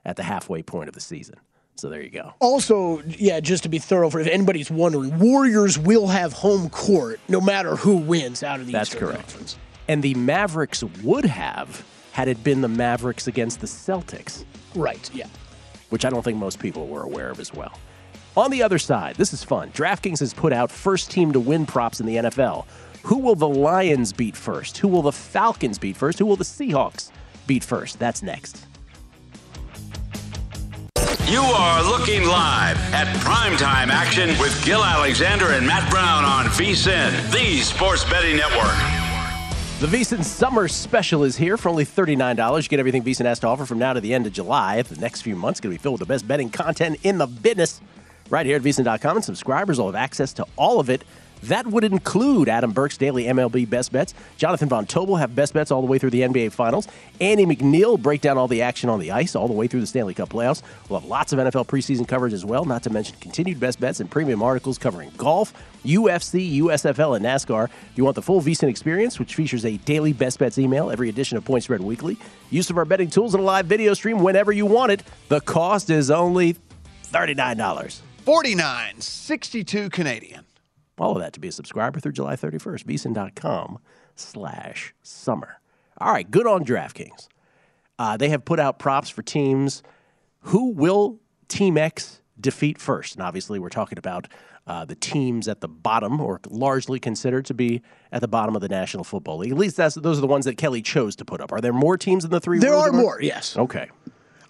[0.05, 1.37] at the halfway point of the season.
[1.77, 2.35] So there you go.
[2.39, 7.19] Also, yeah, just to be thorough, for if anybody's wondering, Warriors will have home court
[7.29, 9.23] no matter who wins out of the That's Eastern correct.
[9.23, 9.59] Conference.
[9.89, 14.45] And the Mavericks would have had it been the Mavericks against the Celtics.
[14.75, 15.27] Right, yeah.
[15.91, 17.79] Which I don't think most people were aware of as well.
[18.37, 19.71] On the other side, this is fun.
[19.71, 22.67] DraftKings has put out first team to win props in the NFL.
[23.05, 24.79] Who will the Lions beat first?
[24.79, 26.19] Who will the Falcons beat first?
[26.19, 27.11] Who will the Seahawks
[27.47, 27.99] beat first?
[27.99, 28.65] That's next.
[31.27, 37.31] You are looking live at primetime action with Gil Alexander and Matt Brown on VSIN,
[37.31, 39.04] the Sports Betting Network.
[39.85, 42.63] The VSiN Summer Special is here for only $39.
[42.63, 44.81] You get everything VSiN has to offer from now to the end of July.
[44.81, 47.27] The next few months going to be filled with the best betting content in the
[47.27, 47.83] business.
[48.31, 51.05] Right here at VSiN.com, and subscribers will have access to all of it.
[51.45, 54.15] That would include Adam Burke's daily MLB best bets.
[54.39, 56.89] Jonathan Von Tobel have best bets all the way through the NBA Finals.
[57.21, 59.87] Andy MacNeil break down all the action on the ice all the way through the
[59.87, 60.63] Stanley Cup playoffs.
[60.89, 64.01] We'll have lots of NFL preseason coverage as well, not to mention continued best bets
[64.01, 65.53] and premium articles covering golf,
[65.85, 67.65] UFC, USFL, and NASCAR.
[67.65, 71.11] If you want the full VSiN experience, which features a daily best bets email, every
[71.11, 72.17] edition of Point Spread Weekly,
[72.51, 75.43] use of our betting tools, and a live video stream whenever you want it, the
[75.43, 76.57] cost is only
[77.13, 78.01] $39.
[78.25, 80.47] 49, 62 Canadian.
[80.99, 82.85] All of that to be a subscriber through July 31st.
[82.85, 83.79] VSiN.com
[84.15, 85.61] slash summer.
[85.99, 87.29] All right, good on DraftKings.
[87.99, 89.83] Uh, they have put out props for teams.
[90.41, 93.15] Who will Team X defeat first?
[93.15, 94.29] And obviously, we're talking about
[94.67, 98.63] uh, the teams at the bottom, or largely considered to be at the bottom of
[98.63, 99.53] the National Football League.
[99.53, 101.53] At least that's those are the ones that Kelly chose to put up.
[101.53, 102.59] Are there more teams than the three?
[102.59, 103.57] There are more, yes.
[103.57, 103.91] Okay.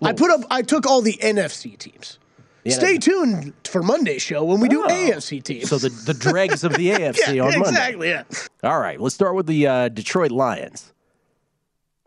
[0.03, 0.43] I put up.
[0.51, 2.19] I took all the NFC teams.
[2.65, 4.89] The Stay tuned for Monday's show when we do Oh.
[4.89, 5.69] AFC teams.
[5.69, 7.69] So the, the dregs of the AFC Yeah, on Monday.
[7.71, 8.23] exactly, yeah.
[8.63, 10.93] All right, let's start with the uh, Detroit Lions.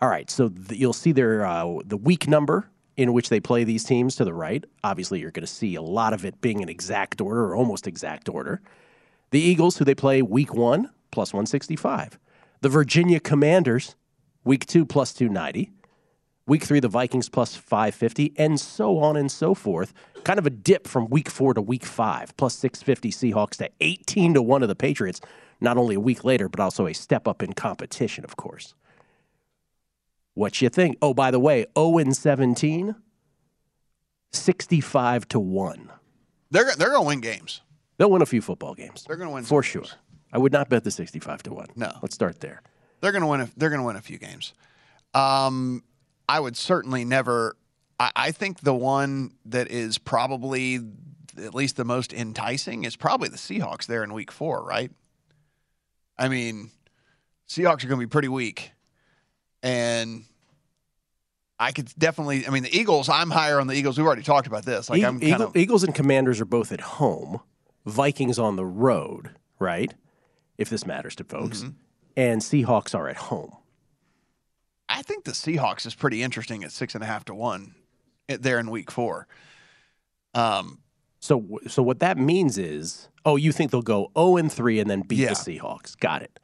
[0.01, 3.63] All right, so th- you'll see their uh, the week number in which they play
[3.63, 4.65] these teams to the right.
[4.83, 7.85] Obviously, you're going to see a lot of it being in exact order or almost
[7.87, 8.59] exact order.
[9.31, 12.17] The Eagles, who they play week one, plus 165.
[12.61, 13.95] The Virginia Commanders,
[14.43, 15.71] week two, plus 290.
[16.47, 19.93] Week three, the Vikings, plus 550, and so on and so forth.
[20.23, 24.33] Kind of a dip from week four to week five, plus 650 Seahawks to 18
[24.35, 25.19] to 1 of the Patriots,
[25.59, 28.73] not only a week later, but also a step up in competition, of course.
[30.35, 30.97] What you think?
[31.01, 32.95] Oh, by the way, 0 and 17,
[34.31, 35.91] 65 to 1.
[36.49, 37.61] They're they're going to win games.
[37.97, 39.03] They'll win a few football games.
[39.05, 39.83] They're going to win for sure.
[40.31, 41.67] I would not bet the 65 to 1.
[41.75, 41.91] No.
[42.01, 42.61] Let's start there.
[43.01, 43.41] They're going to win.
[43.41, 44.53] A, they're going to win a few games.
[45.13, 45.83] Um,
[46.29, 47.55] I would certainly never.
[47.99, 50.79] I, I think the one that is probably
[51.37, 54.91] at least the most enticing is probably the Seahawks there in Week Four, right?
[56.17, 56.71] I mean,
[57.47, 58.71] Seahawks are going to be pretty weak,
[59.61, 60.23] and
[61.59, 62.47] I could definitely.
[62.47, 63.09] I mean, the Eagles.
[63.09, 63.97] I'm higher on the Eagles.
[63.97, 64.89] We've already talked about this.
[64.89, 65.55] Like I'm Eagle- of.
[65.55, 67.39] Eagles and Commanders are both at home.
[67.85, 69.93] Vikings on the road, right?
[70.57, 71.59] If this matters to folks.
[71.59, 71.69] Mm-hmm.
[72.17, 73.55] And Seahawks are at home.
[74.89, 77.75] I think the Seahawks is pretty interesting at six and a half to one
[78.29, 79.27] eh, there in Week Four.
[80.33, 80.79] Um,
[81.19, 84.89] So, so what that means is, oh, you think they'll go 0 and 3 and
[84.89, 85.29] then beat Yeah.
[85.29, 85.97] the Seahawks?
[85.99, 86.39] Got it.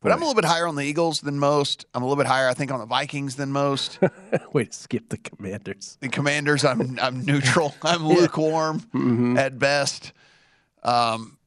[0.00, 1.84] But I'm a little bit higher on the Eagles than most.
[1.94, 4.00] I'm a little bit higher, I think, on the Vikings than most.
[4.52, 5.96] Way to skip the Commanders.
[6.00, 7.74] The Commanders, I'm I'm neutral.
[7.82, 9.36] I'm lukewarm Mm-hmm.
[9.36, 10.12] at best.
[10.82, 11.38] Um,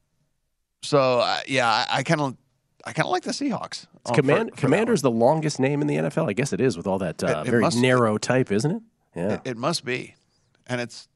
[0.82, 2.36] so uh, yeah, I kind of
[2.84, 3.86] I kind of like the Seahawks.
[4.14, 6.28] Commander is Oh, Command, for- for Commander's the longest name in the NFL?
[6.28, 8.70] I guess it is with all that uh, It- it very must- narrow type, isn't
[8.70, 8.82] it?
[9.14, 9.32] Yeah.
[9.34, 10.14] It, it must be,
[10.66, 11.08] and it's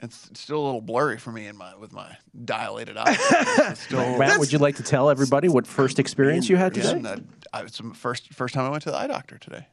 [0.00, 3.18] it's still a little blurry for me in my with my dilated eyes.
[3.78, 6.96] Still, Matt, would you like to tell everybody what first experience you had Yeah, today?
[6.96, 7.16] and, uh,
[7.54, 9.66] I, it's the first first time I went to the eye doctor today.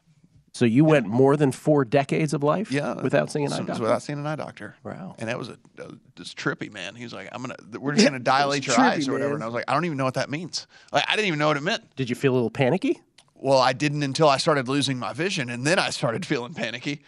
[0.53, 3.81] So you went more than four decades of life Yeah, without seeing an eye doctor?
[3.81, 4.75] Without seeing an eye doctor.
[4.83, 5.15] Wow.
[5.17, 6.93] And that was a, a this trippy man.
[6.93, 9.35] He was like, "I'm gonna, we're just gonna dilate your trippy, eyes or whatever." man.
[9.37, 10.67] And I was like, "I don't even know what that means.
[10.91, 13.01] Like, I didn't even know what it meant." Did you feel a little panicky?
[13.33, 17.01] Well, I didn't until I started losing my vision, and then I started feeling panicky.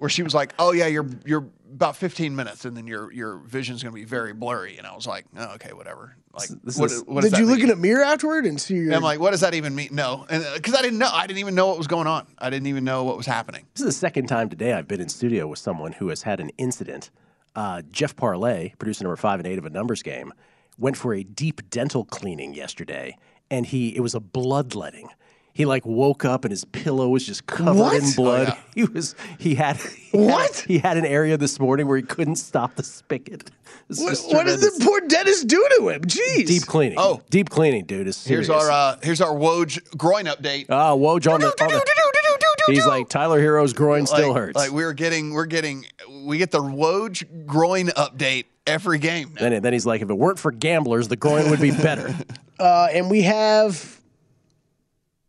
[0.00, 3.36] Where she was like, "Oh yeah, you're you're about 15 minutes, and then your your
[3.38, 6.90] vision's gonna be very blurry." And I was like, "Oh, okay, whatever." Like, This what,
[6.90, 7.66] is- what Did you look mean?
[7.66, 8.86] in a mirror afterward and see your?
[8.86, 9.90] And I'm like, what does that even mean?
[9.92, 10.26] No,
[10.56, 12.26] because I didn't know, I didn't even know what was going on.
[12.38, 13.66] I didn't even know what was happening.
[13.74, 16.40] This is the second time today I've been in studio with someone who has had
[16.40, 17.12] an incident.
[17.54, 20.32] Uh, Jeff Parlay, producer number five and eight of a numbers game,
[20.76, 23.16] went for a deep dental cleaning yesterday,
[23.48, 25.10] and he it was a bloodletting.
[25.54, 28.02] He like woke up and his pillow was just covered What?
[28.02, 28.48] in blood.
[28.50, 28.60] Oh, yeah.
[28.74, 30.64] He was he had he had- What?
[30.66, 33.50] he had an area this morning where he couldn't stop the spigot.
[33.88, 36.02] This What, is what did the poor dentist do to him?
[36.02, 36.46] Jeez.
[36.46, 36.96] deep cleaning?
[36.98, 37.20] Oh.
[37.28, 38.06] deep cleaning, dude.
[38.08, 40.66] Is Here's our uh, here's our Woj groin update.
[40.70, 44.56] Ah, Woj on the, on the He's like Tyler Herro's groin still like, hurts.
[44.56, 45.84] Like we're getting, we're getting,
[46.24, 49.34] we get the Woj groin update every game.
[49.34, 49.50] now.
[49.50, 52.14] then, then he's like, if it weren't for gamblers, the groin would be better.
[52.56, 54.00] Uh, and we have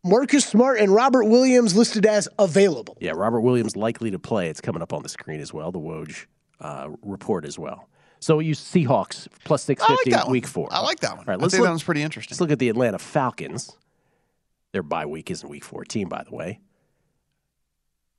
[0.06, 2.96] Marcus Smart and Robert Williams listed as available.
[3.00, 4.48] Yeah, Robert Williams likely to play.
[4.48, 5.72] It's coming up on the screen as well.
[5.72, 6.26] The Woj
[6.60, 7.88] uh, report as well.
[8.20, 10.32] So you Seahawks plus 650 like fifty that one.
[10.32, 10.68] week four.
[10.70, 11.20] I like that one.
[11.20, 12.34] All right, let's think look, that one's pretty interesting.
[12.34, 13.76] Let's look at the Atlanta Falcons.
[14.72, 16.60] Their bye week isn't week fourteen, by the way.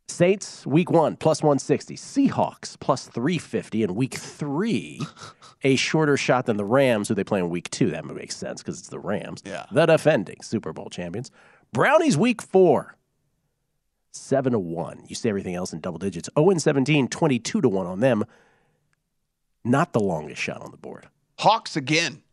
[0.09, 1.95] Saints week one plus one sixty.
[1.95, 5.01] Seahawks plus three fifty in week three.
[5.63, 7.89] a shorter shot than the Rams, who they play in week two.
[7.91, 9.41] That makes sense because it's the Rams.
[9.45, 9.65] Yeah.
[9.71, 11.31] The defending Super Bowl champions.
[11.73, 12.95] Brownies week four.
[14.11, 15.03] Seven to one.
[15.07, 16.29] You see everything else in double digits.
[16.37, 18.25] 0 and 17, 22 to one on them.
[19.63, 21.07] Not the longest shot on the board.
[21.37, 22.23] Hawks again.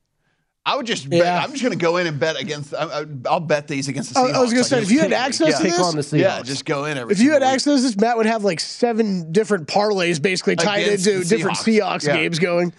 [0.67, 1.43] I would just, Yeah.
[1.45, 2.73] I'm just going to go in and bet against.
[2.73, 4.35] I, I, I'll bet these against the I- Seahawks.
[4.35, 5.57] I was gonna say, just if you had access yeah.
[5.59, 6.19] to Pick this, on the Seahawks.
[6.21, 7.13] yeah, just go in every.
[7.13, 7.51] If you had week.
[7.51, 11.59] access to this, Matt would have like seven different parlays basically tied Against into different
[11.59, 11.81] Seahawks.
[12.01, 12.17] Seahawks Yeah.
[12.17, 12.73] games going.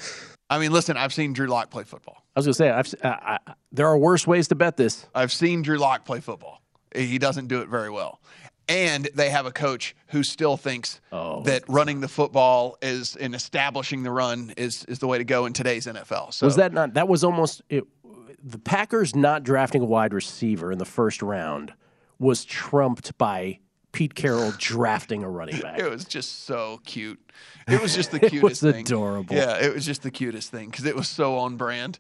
[0.50, 2.24] I mean, listen, I've seen Drew Lock play football.
[2.36, 5.08] I was going to say, I've, uh, I, there are worse ways to bet this.
[5.16, 6.62] I've seen Drew Lock play football.
[6.96, 8.22] He doesn't do it very well.
[8.68, 11.42] And they have a coach who still thinks Oh.
[11.44, 15.46] that running the football is and establishing the run is is the way to go
[15.46, 16.34] in today's NFL.
[16.34, 16.96] So was that not?
[16.96, 17.84] That was almost it,
[18.44, 21.74] the Packers not drafting a wide receiver in the first round
[22.18, 23.60] was trumped by
[23.96, 25.80] Pete Carroll drafting a running back.
[25.80, 27.20] It was just so cute.
[27.68, 28.82] It was just the cutest It was thing.
[28.86, 29.36] adorable.
[29.36, 31.98] Yeah, it was just the cutest thing because it was so on brand.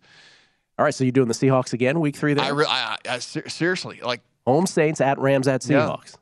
[0.77, 2.33] All right, so you're doing the Seahawks again, week three.
[2.33, 4.21] There, I, re- I, I, I ser- seriously like.
[4.45, 5.77] home Saints at Rams at Yeah.
[5.87, 6.15] Seahawks.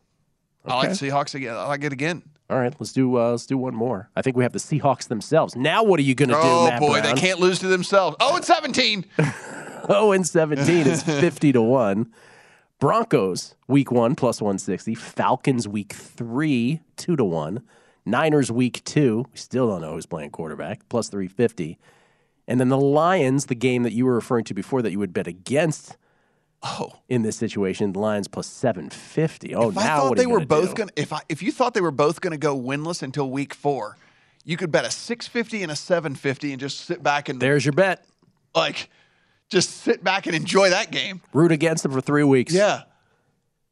[0.66, 1.10] I like Okay.
[1.10, 1.56] Seahawks again.
[1.56, 2.22] I like it again.
[2.50, 4.10] All right, let's do uh, let's do one more.
[4.16, 5.56] I think we have the Seahawks themselves.
[5.56, 7.16] Now, what are you going to Oh do, Matt boy, Brown?
[7.16, 8.16] they can't lose to themselves.
[8.20, 9.06] Oh, it's 17.
[9.90, 12.14] Oh, and 17 is 50 to 1.
[12.84, 14.94] Broncos week one plus 160.
[14.96, 17.64] Falcons week three, two to one.
[18.06, 19.26] Niners week two.
[19.32, 21.80] We still don't know who's playing quarterback, plus 350.
[22.46, 25.14] And then the Lions, the game that you were referring to before that you would
[25.14, 25.96] bet against.
[26.62, 29.56] Oh, in this situation, the Lions plus seven fifty.
[29.56, 30.76] Oh, if now I thought what they were both do?
[30.76, 33.30] going to if I if you thought they were both going to go winless until
[33.30, 33.98] week 4,
[34.44, 37.72] you could bet a 650 and a 750 and just sit back and There's your
[37.72, 38.04] bet.
[38.54, 38.90] like
[39.54, 41.22] just sit back and enjoy that game.
[41.32, 42.54] Root against them for three weeks.
[42.54, 42.82] Yeah.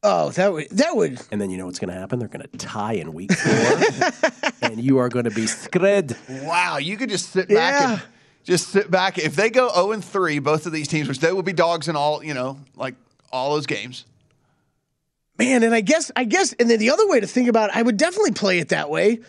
[0.04, 1.22] Oh, that would that would.
[1.32, 2.18] And then you know what's going to happen?
[2.20, 6.16] They're going to tie in week four, and you are going to be scred.
[6.46, 7.92] Wow, you could just sit back Yeah.
[7.94, 8.02] and
[8.44, 9.20] just sit back.
[9.20, 11.88] If they go 0 and 3, both of these teams, which they will be dogs
[11.88, 12.96] in all, you know, like
[13.32, 14.06] all those games.
[15.38, 17.76] Man, and I guess I guess and then the other way to think about it,
[17.78, 19.20] I would definitely play it that way.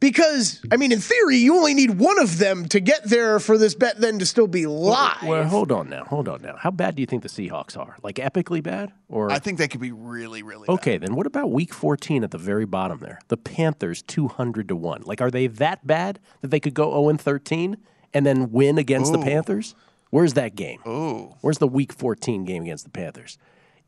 [0.00, 3.58] Because I mean, in theory, you only need one of them to get there for
[3.58, 5.22] this bet then to still be live.
[5.24, 6.04] Well, hold on now.
[6.04, 6.56] Hold on now.
[6.56, 7.96] How bad do you think the Seahawks are?
[8.02, 8.92] Like epically bad?
[9.08, 12.30] Or I think they could be really, really okay, then what about Week 14 at
[12.30, 13.18] the very bottom there?
[13.26, 15.02] The Panthers 200 to one.
[15.04, 17.76] Like, are they that bad that they could go 0 and 13
[18.14, 19.74] and then win against the Panthers?
[20.10, 20.80] Where's that game?
[20.86, 21.34] Ooh.
[21.40, 23.36] Where's the Week 14 game against the Panthers?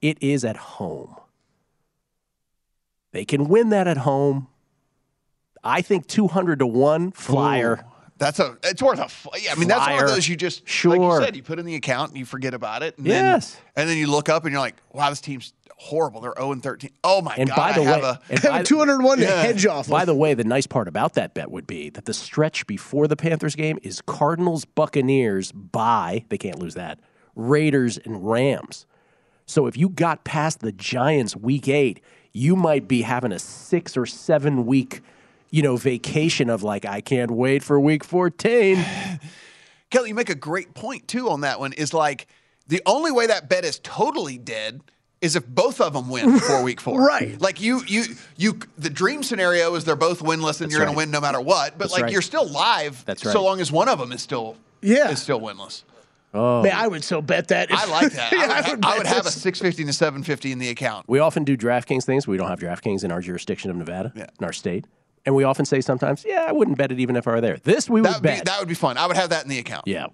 [0.02, 1.16] It is at home.
[3.12, 4.48] They can win that at home.
[5.62, 7.84] I think 200 to 1 flyer.
[8.18, 9.52] That's a it's worth a f- yeah.
[9.52, 10.94] I mean, that's one of those you just like Sure.
[11.20, 12.98] you said, you put in the account and you forget about it.
[12.98, 13.54] And Yes.
[13.54, 16.20] Then, and then you look up and you're like, wow, this team's horrible.
[16.20, 16.90] They're 0 and 13.
[17.02, 17.56] Oh my And god.
[17.56, 19.42] by the I have way, a, and by- 201 to Yeah.
[19.42, 19.88] hedge off.
[19.88, 20.06] By of.
[20.08, 23.16] the way, the nice part about that bet would be that the stretch before the
[23.16, 27.00] Panthers game is Cardinals, Buccaneers, by, they can't lose that,
[27.34, 28.84] Raiders, and Rams.
[29.46, 32.02] So if you got past the Giants week eight,
[32.34, 35.00] you might be having a six or seven week,
[35.50, 38.84] you know, vacation of like, I can't wait for week 14.
[39.90, 41.72] Kelly, you make a great point too on that one.
[41.72, 42.26] Is like
[42.68, 44.80] the only way that bet is totally dead
[45.20, 47.04] is if both of them win before week four.
[47.04, 47.40] Right.
[47.40, 48.04] Like you, you,
[48.36, 48.58] you.
[48.78, 51.40] The dream scenario is they're both winless and That's you're going to win no matter
[51.40, 51.72] what.
[51.72, 52.12] But That's like right.
[52.12, 53.04] you're still live.
[53.04, 53.32] That's right.
[53.32, 55.10] So long as one of them is still Yeah.
[55.10, 55.82] is still winless.
[56.32, 56.62] Oh.
[56.62, 57.72] Man, I would so bet that.
[57.72, 58.30] I like that.
[58.32, 61.08] Yeah, I would, ha- I would have a 650 to 750 in the account.
[61.08, 62.28] We often do DraftKings things.
[62.28, 64.26] We don't have DraftKings in our jurisdiction of Nevada, Yeah.
[64.38, 64.84] in our state.
[65.26, 67.58] And we often say sometimes, yeah, I wouldn't bet it even if I were there.
[67.62, 68.44] This we would That would be bet.
[68.46, 68.96] that would be fun.
[68.96, 69.86] I would have that in the account.
[69.86, 70.06] yeah.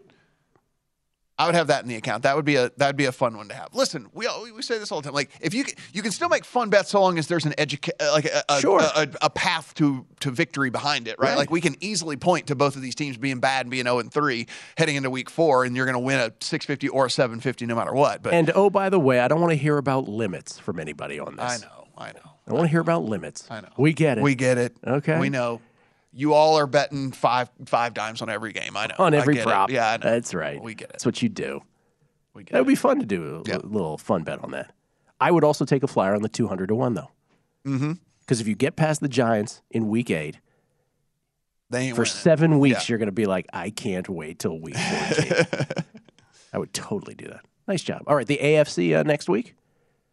[1.39, 2.23] I would have that in the account.
[2.23, 3.69] That would be a that would be a fun one to have.
[3.75, 5.13] Listen, we all, we say this all the time.
[5.15, 7.53] Like if you can, you can still make fun bets so long as there's an
[7.59, 8.81] educa- uh, like a, a, Sure.
[8.81, 11.29] a, a path to to victory behind it, right?
[11.29, 11.37] Right.
[11.37, 13.99] Like we can easily point to both of these teams being bad and being 0
[13.99, 14.47] and 3
[14.79, 17.75] heading into week 4 and you're going to win a 650 or a 750 no
[17.75, 18.23] matter what.
[18.23, 21.21] But And oh, by the way, I don't want to hear about limits from anybody
[21.21, 21.63] on this.
[21.63, 22.31] I know, I know.
[22.49, 23.47] I want to hear about limits.
[23.51, 23.69] I know.
[23.77, 24.23] We get it.
[24.23, 24.77] We get it.
[24.87, 25.19] Okay.
[25.19, 25.61] We know.
[26.13, 28.77] You all are betting five five dimes on every game.
[28.77, 28.95] I know.
[28.99, 29.47] on every get it.
[29.47, 29.71] prop.
[29.71, 30.11] Yeah, I know.
[30.11, 30.63] That's right.
[30.63, 30.93] We get it.
[30.93, 31.61] That's what you do.
[32.35, 32.53] We get it.
[32.55, 32.73] That would it.
[32.73, 33.59] be fun to do a Yeah.
[33.65, 34.73] little fun bet on that.
[35.21, 37.11] I would also take a flyer on the 200 to 1, though.
[37.67, 37.93] Mm-hmm.
[38.21, 40.39] Because if you get past the Giants in week eight,
[41.71, 42.05] for winning.
[42.05, 42.93] seven weeks, Yeah.
[42.93, 45.47] you're going to be like, I can't wait till week 14.
[46.53, 47.41] I would totally do that.
[47.67, 48.03] Nice job.
[48.07, 49.55] All right, the AFC uh, next week,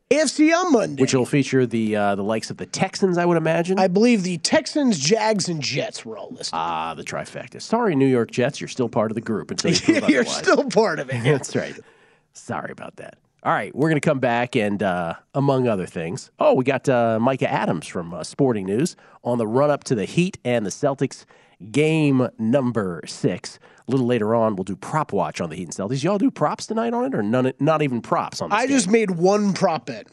[0.10, 1.02] AFC on Monday.
[1.02, 3.80] which will feature the uh, the likes of the Texans, I would imagine.
[3.80, 6.54] I believe the Texans, Jags, and Jets were all listed.
[6.54, 7.62] Ah, the trifecta.
[7.62, 10.36] Sorry, New York Jets, you're still part of the group until you otherwise.
[10.38, 11.20] still part of it.
[11.24, 11.76] That's right.
[12.34, 13.18] Sorry about that.
[13.44, 16.88] All right, we're going to come back and, uh, among other things, oh, we got
[16.88, 20.66] uh, Micah Adams from uh, Sporting News on the run up to the Heat and
[20.66, 21.26] the Celtics
[21.70, 23.60] game number six.
[23.88, 26.04] A little later on, we'll do prop watch on the Heat and Celtics.
[26.04, 27.52] Y'all do props tonight on it, or none?
[27.60, 28.50] Not even props on.
[28.50, 28.76] This I game?
[28.76, 30.08] just made one prop bet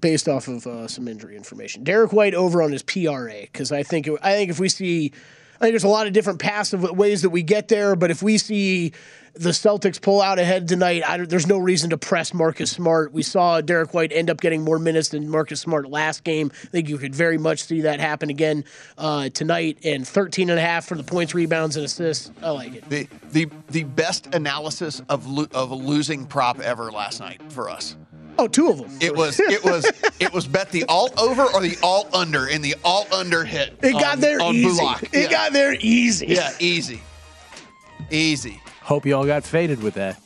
[0.00, 1.84] based off of uh, some injury information.
[1.84, 5.12] Derek White over on his PRA because I think I think if we see,
[5.56, 7.96] I think there's a lot of different paths of ways that we get there.
[7.96, 8.92] But if we see
[9.34, 13.12] the Celtics pull out ahead tonight, there's no reason to press Marcus Smart.
[13.12, 16.52] We saw Derek White end up getting more minutes than Marcus Smart last game.
[16.62, 18.64] I think you could very much see that happen again
[18.96, 19.78] uh, tonight.
[19.84, 22.30] And 13 and a half for the points, rebounds, and assists.
[22.42, 22.88] I like it.
[22.88, 27.68] the the the best analysis of lo- of a losing prop ever last night for
[27.68, 27.96] us.
[28.38, 28.90] Oh, two of them.
[29.00, 29.84] It was it was
[30.20, 33.78] it was bet the alt over or the all under, and the all under hit.
[33.82, 34.78] It got on- there on easy.
[34.80, 35.02] Bullock.
[35.04, 35.30] It Yeah.
[35.30, 36.26] got there easy.
[36.26, 37.00] yeah easy,
[38.10, 38.60] easy.
[38.82, 40.20] Hope you all got faded with that.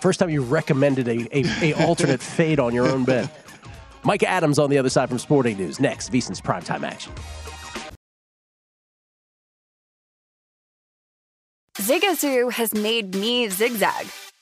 [0.00, 3.30] First time you recommended a, a, a alternate fade on your own bet.
[4.04, 5.80] Mike Adams on the other side from Sporting News.
[5.80, 7.12] Next, VSiN's primetime action.
[11.78, 14.06] Zigazoo has made me zigzag.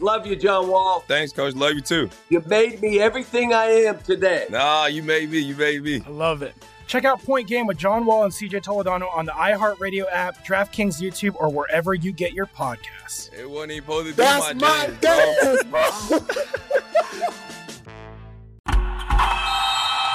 [0.00, 1.00] Love you, John Wall.
[1.08, 1.54] Thanks, coach.
[1.54, 2.08] Love you too.
[2.28, 4.46] You made me everything I am today.
[4.50, 5.38] Nah, you made me.
[5.38, 6.02] You made me.
[6.06, 6.54] I love it.
[6.86, 11.02] Check out Point Game with John Wall and CJ Toledano on the iHeartRadio app, DraftKings
[11.02, 13.30] YouTube, or wherever you get your podcasts.
[13.38, 16.20] It wasn't even supposed to be That's my, my dance, bro.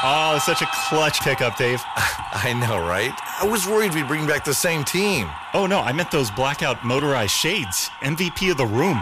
[0.05, 1.81] Oh, such a clutch pickup, Dave.
[1.87, 3.13] I know, right?
[3.39, 5.29] I was worried we'd bring back the same team.
[5.53, 7.89] Oh, no, I meant those blackout motorized shades.
[8.01, 9.01] MVP of the room.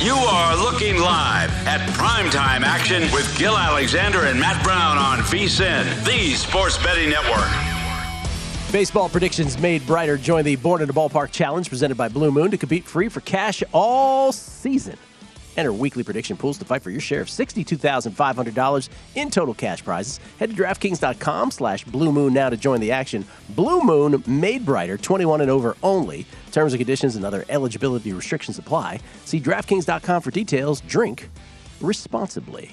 [0.00, 6.04] You are looking live at primetime action with Gil Alexander and Matt Brown on VSiN,
[6.04, 7.50] the sports betting network.
[8.70, 10.16] Baseball predictions made brighter.
[10.16, 13.20] Join the Born in a Ballpark Challenge presented by Blue Moon to compete free for
[13.22, 14.96] cash all season.
[15.56, 20.20] Enter weekly prediction pools to fight for your share of $62,500 in total cash prizes.
[20.38, 23.24] Head to DraftKings.com slash Blue Moon now to join the action.
[23.50, 26.26] Blue Moon made brighter, 21 and over only.
[26.58, 28.98] Terms and conditions and other eligibility restrictions apply.
[29.24, 30.80] See DraftKings.com for details.
[30.80, 31.30] Drink
[31.80, 32.72] responsibly.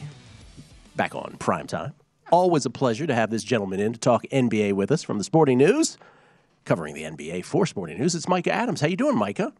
[0.95, 1.93] Back on prime time.
[2.31, 5.23] Always a pleasure to have this gentleman in to talk NBA with us from the
[5.23, 5.99] Sporting News.
[6.63, 8.81] Covering the NBA for Sporting News, it's Micah Adams.
[8.81, 9.53] How you doing, Micah?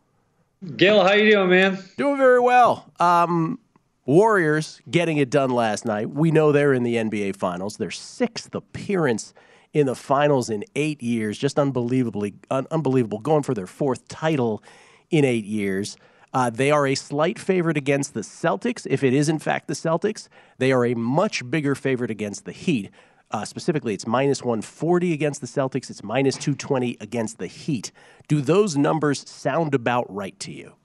[0.75, 1.77] Gil, how you doing, man?
[1.95, 2.91] Doing very well.
[2.99, 3.59] Um,
[4.07, 6.09] Warriors getting it done last night.
[6.09, 7.77] We know they're in the NBA Finals.
[7.77, 9.35] Their sixth appearance
[9.75, 11.37] in the finals in eight years.
[11.37, 13.19] Just unbelievably un- unbelievable.
[13.19, 14.63] Going for their fourth title
[15.11, 15.97] in eight years.
[16.33, 18.87] Uh, they are a slight favorite against the Celtics.
[18.89, 22.53] If it is in fact the Celtics, they are a much bigger favorite against the
[22.53, 22.89] Heat.
[23.31, 25.89] Uh, specifically, it's minus 140 against the Celtics.
[25.89, 27.91] It's minus 220 against the Heat.
[28.29, 30.75] Do those numbers sound about right to you?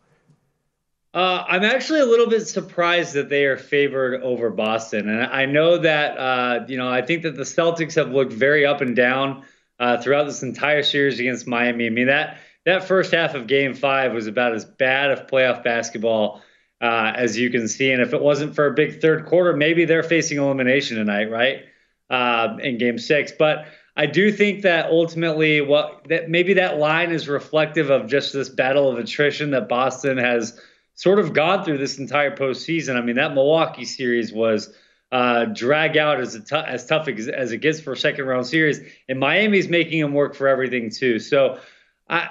[1.13, 5.47] Uh, I'm actually a little bit surprised that they are favored over Boston, and I
[5.47, 8.95] know that uh, you know I think that the Celtics have looked very up and
[8.95, 9.45] down
[9.81, 11.87] uh, throughout this entire series against Miami.
[11.87, 15.65] I mean that that first half of Game Five was about as bad of playoff
[15.65, 16.43] basketball
[16.81, 19.87] uh, as you can see, and if it wasn't for a big third quarter, maybe
[19.87, 21.65] they're facing elimination tonight, right?
[22.11, 23.33] uh, in Game Six.
[23.33, 28.33] But I do think that ultimately, what that maybe that line is reflective of just
[28.33, 30.61] this battle of attrition that Boston has
[31.01, 32.97] sort of gone through this entire postseason.
[32.97, 34.71] I mean, that Milwaukee series was
[35.11, 38.81] uh, drag out as, as tough as, as, it gets for a second round series.
[39.09, 41.19] And Miami's making them work for everything too.
[41.19, 41.59] So,
[42.07, 42.29] I,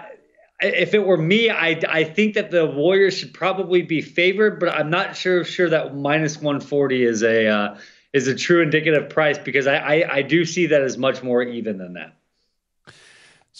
[0.61, 4.69] if it were me, I, I think that the Warriors should probably be favored, but
[4.69, 7.77] I'm not sure sure that minus 140 is a uh,
[8.13, 11.41] is a true indicative price because I, I, I do see that as much more
[11.41, 12.18] even than that.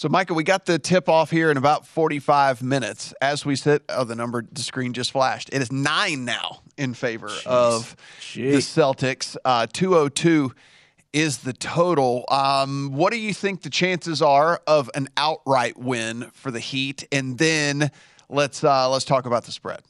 [0.00, 3.12] So, Michael, we got the tip off here in about 45 minutes.
[3.20, 5.50] As we sit, oh, the number, the screen just flashed.
[5.52, 7.46] It is nine now in favor Jeez.
[7.46, 8.50] of Jeez.
[8.50, 9.36] the Celtics.
[9.44, 10.54] Uh, 202
[11.12, 12.24] is the total.
[12.30, 17.06] Um, what do you think the chances are of an outright win for the Heat?
[17.12, 17.90] And then
[18.30, 19.82] let's uh, let's talk about the spread.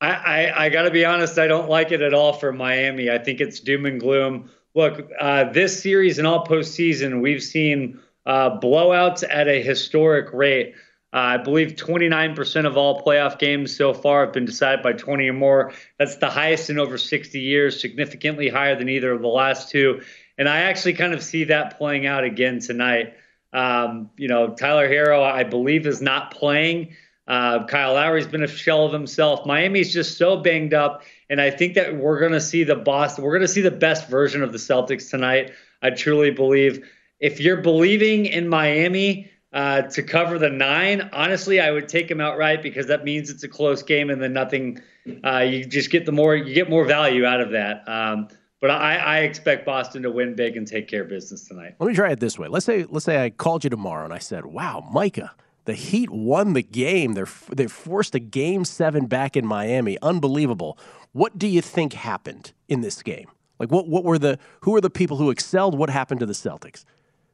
[0.00, 1.38] I, I, I got to be honest.
[1.38, 3.10] I don't like it at all for Miami.
[3.10, 4.50] I think it's doom and gloom.
[4.74, 10.74] Look, uh, this series and all postseason, we've seen uh, blowouts at a historic rate.
[11.14, 15.28] Uh, I believe 29% of all playoff games so far have been decided by 20
[15.28, 15.72] or more.
[15.98, 20.00] That's the highest in over 60 years, significantly higher than either of the last two.
[20.38, 23.14] And I actually kind of see that playing out again tonight.
[23.52, 26.96] Um, you know, Tyler Herro, I believe, is not playing.
[27.28, 29.46] Uh, Kyle Lowry's been a shell of himself.
[29.46, 33.22] Miami's just so banged up, and I think that we're going to see the Boston.
[33.22, 35.52] We're going to see the best version of the Celtics tonight.
[35.82, 36.88] I truly believe
[37.22, 42.20] if you're believing in Miami uh, to cover the nine, honestly, I would take them
[42.20, 44.82] outright because that means it's a close game, and then nothing.
[45.24, 47.88] Uh, you just get the more you get more value out of that.
[47.88, 48.28] Um,
[48.60, 51.74] but I, I, expect Boston to win big and take care of business tonight.
[51.80, 52.46] Let me try it this way.
[52.46, 55.32] Let's say let's say I called you tomorrow and I said, "Wow, Micah,
[55.64, 57.14] the Heat won the game.
[57.14, 59.96] They're they forced a game seven back in Miami.
[60.02, 60.78] Unbelievable.
[61.12, 63.28] What do you think happened in this game?
[63.58, 65.76] Like what what were the who were the people who excelled?
[65.78, 66.84] What happened to the Celtics?"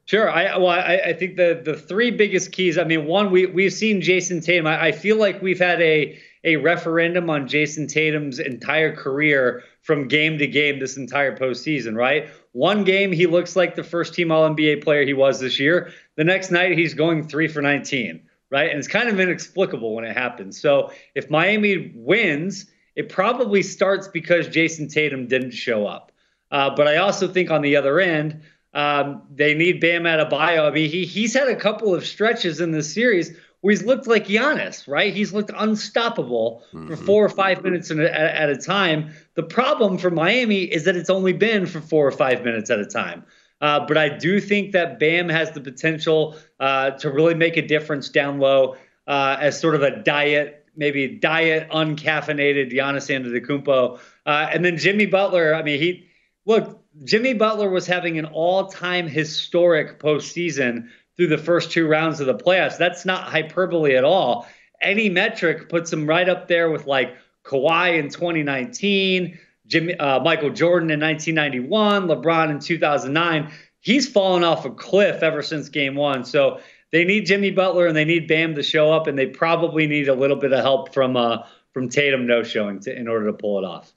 [0.09, 0.31] Sure.
[0.31, 2.79] I well, I, I, think the the three biggest keys.
[2.79, 4.67] I mean, one, we we've seen Jayson Tatum.
[4.67, 10.09] I, I, feel like we've had a a referendum on Jayson Tatum's entire career from
[10.09, 11.95] game to game this entire postseason.
[11.95, 12.31] Right.
[12.53, 15.93] One game he looks like the first team All NBA player he was this year.
[16.17, 18.23] The next night he's going three for nineteen.
[18.51, 18.71] Right.
[18.71, 20.59] And it's kind of inexplicable when it happens.
[20.59, 22.65] So if Miami wins,
[22.97, 26.13] it probably starts because Jayson Tatum didn't show up.
[26.51, 28.41] Uh, but I also think on the other end
[28.75, 30.69] um, they need Bam Adebayo.
[30.69, 34.07] I mean, he he's had a couple of stretches in this series where he's looked
[34.07, 35.13] like Giannis, right?
[35.13, 36.89] He's looked unstoppable mm-hmm.
[36.89, 39.11] for four or five minutes a, at a time.
[39.35, 42.79] The problem for Miami is that it's only been for four or five minutes at
[42.79, 43.25] a time.
[43.61, 47.67] Uh, but I do think that Bam has the potential uh, to really make a
[47.67, 48.77] difference down low
[49.09, 53.99] uh, as sort of a diet, maybe diet uncaffeinated Giannis Antetokounmpo.
[54.25, 55.55] Uh, and then Jimmy Butler.
[55.55, 56.08] I mean, he
[56.49, 62.27] look Jimmy Butler was having an all-time historic postseason through the first two rounds of
[62.27, 62.79] the playoffs.
[62.79, 64.49] That's not hyperbole at all.
[64.81, 70.51] Any metric puts him right up there with like Kawhi in 2019, Jimmy, uh, Michael
[70.51, 73.53] Jordan in 1991, LeBron in 2009.
[73.81, 76.25] He's fallen off a cliff ever since Game One.
[76.25, 79.87] So they need Jimmy Butler and they need Bam to show up, and they probably
[79.87, 83.27] need a little bit of help from uh, from Tatum no showing to, in order
[83.27, 83.93] to pull it off.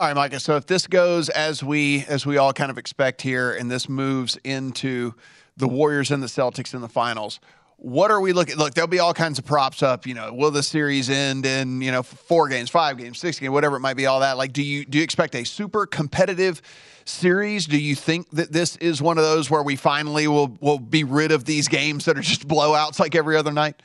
[0.00, 0.38] All right, Micah.
[0.38, 3.88] So if this goes as we as we all kind of expect here, and this
[3.88, 5.12] moves into
[5.56, 7.40] the Warriors and the Celtics in the finals,
[7.78, 8.54] what are we looking?
[8.54, 10.06] Look, there'll be all kinds of props up.
[10.06, 13.50] You know, will the series end in you know four games, five games, six games,
[13.50, 14.06] whatever it might be?
[14.06, 14.36] All that.
[14.36, 16.62] Like, do you do you expect a super competitive
[17.04, 17.66] series?
[17.66, 21.02] Do you think that this is one of those where we finally will will be
[21.02, 23.82] rid of these games that are just blowouts like every other night?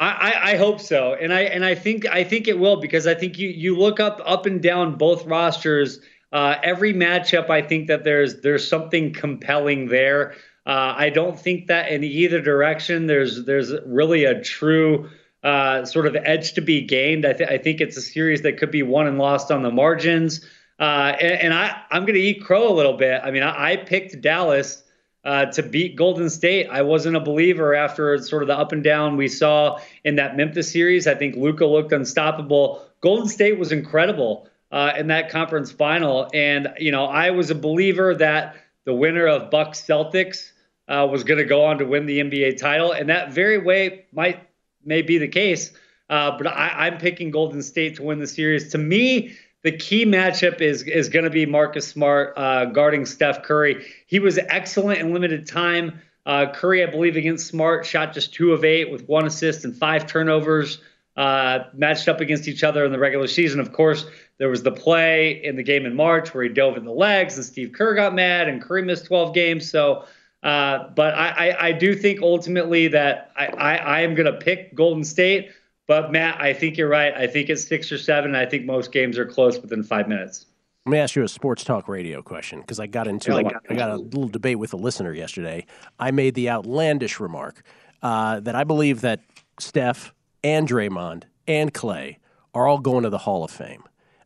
[0.00, 3.14] I, I, hope so, and I and I think I think it will because I
[3.14, 6.00] think you you look up up and down both rosters.
[6.32, 10.32] Uh, every matchup, I think that there's there's something compelling there.
[10.64, 15.10] Uh, I don't think that in either direction there's there's really a true
[15.42, 17.26] uh, sort of edge to be gained.
[17.26, 19.70] I, th- I think it's a series that could be won and lost on the
[19.70, 20.44] margins.
[20.78, 23.20] Uh, and, and, I I'm going to eat crow a little bit.
[23.22, 24.82] I mean, I, I picked Dallas
[25.24, 26.68] uh, to beat Golden State.
[26.68, 30.36] I wasn't a believer after sort of the up and down we saw in that
[30.36, 31.06] Memphis series.
[31.06, 32.82] I think Luka looked unstoppable.
[33.00, 37.54] Golden State was incredible uh, in that conference final, and you know I was a
[37.54, 40.52] believer that the winner of Bucks Celtics
[40.88, 44.06] uh, was going to go on to win the NBA title, and that very way
[44.12, 44.46] might
[44.84, 45.72] may be the case.
[46.08, 48.72] Uh, but I, I'm picking Golden State to win the series.
[48.72, 53.42] To me, the key matchup is is going to be Marcus Smart uh, guarding Steph
[53.42, 53.84] Curry.
[54.06, 56.00] He was excellent in limited time.
[56.26, 59.74] Uh, Curry, I believe, against Smart, shot just two of eight with one assist and
[59.76, 60.80] five turnovers
[61.16, 63.60] uh, matched up against each other in the regular season.
[63.60, 64.06] Of course,
[64.38, 67.36] there was the play in the game in March where he dove in the legs
[67.36, 69.70] and Steve Kerr got mad and Curry missed 12 games.
[69.70, 70.06] So,
[70.42, 74.38] uh, but I, I, I, do think ultimately that I, I, I am going to
[74.38, 75.50] pick Golden State.
[75.90, 77.12] But Matt, I think you're right.
[77.14, 78.36] I think it's six or seven.
[78.36, 80.46] I think most games are close within five minutes.
[80.86, 83.64] Let me ask you a sports talk radio question because I got into I got,
[83.68, 85.66] I got a little debate with a listener yesterday.
[85.98, 87.64] I made the outlandish remark
[88.04, 89.18] uh, that I believe that
[89.58, 90.14] Steph
[90.44, 92.18] and Draymond and Klay
[92.54, 93.82] are all going to the Hall of Fame.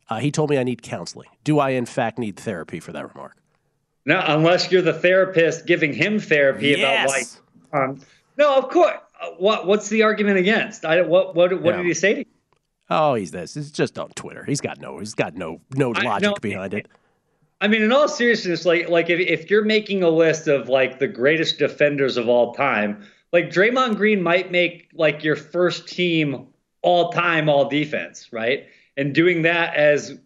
[0.07, 1.29] Uh, he told me I need counseling.
[1.43, 3.37] Do I, in fact, need therapy for that remark?
[4.05, 7.09] No, unless you're the therapist giving him therapy yes.
[7.09, 7.89] about like.
[7.89, 8.01] Um,
[8.37, 8.99] no, of course.
[9.21, 10.85] Uh, what What's the argument against?
[10.85, 11.77] I, what What, what yeah.
[11.77, 12.25] did he say to you?
[12.89, 13.57] Oh, he's this.
[13.57, 14.43] It's just on Twitter.
[14.43, 14.99] He's got no.
[14.99, 16.87] He's got no no logic I, behind it.
[17.61, 20.99] I mean, in all seriousness, like like if if you're making a list of like
[20.99, 26.47] the greatest defenders of all time, like Draymond Green might make like your first team
[26.81, 28.67] all time all defense, right?
[28.97, 30.19] And doing that as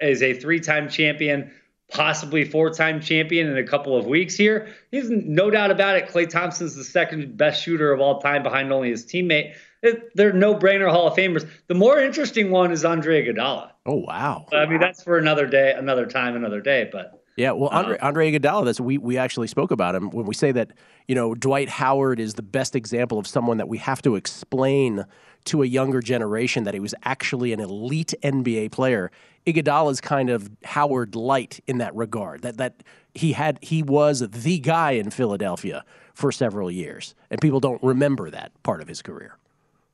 [0.00, 1.52] as a three time champion,
[1.90, 6.08] possibly four time champion in a couple of weeks here, he's no doubt about it.
[6.08, 9.54] Klay Thompson's the second best shooter of all time behind only his teammate.
[9.82, 11.48] It, they're no brainer Hall of Famers.
[11.68, 13.70] The more interesting one is Andre Iguodala.
[13.86, 14.46] Oh wow!
[14.52, 16.88] I mean, that's for another day, another time, another day.
[16.92, 18.66] But yeah, well, Andre, uh, Andre Iguodala.
[18.66, 20.72] That's we we actually spoke about him when we say that
[21.08, 25.06] you know Dwight Howard is the best example of someone that we have to explain
[25.46, 29.10] to a younger generation that he was actually an elite NBA player.
[29.46, 32.42] Iguodala is kind of Howard light in that regard.
[32.42, 32.82] That that
[33.14, 35.84] he had he was the guy in Philadelphia
[36.14, 39.36] for several years, and people don't remember that part of his career.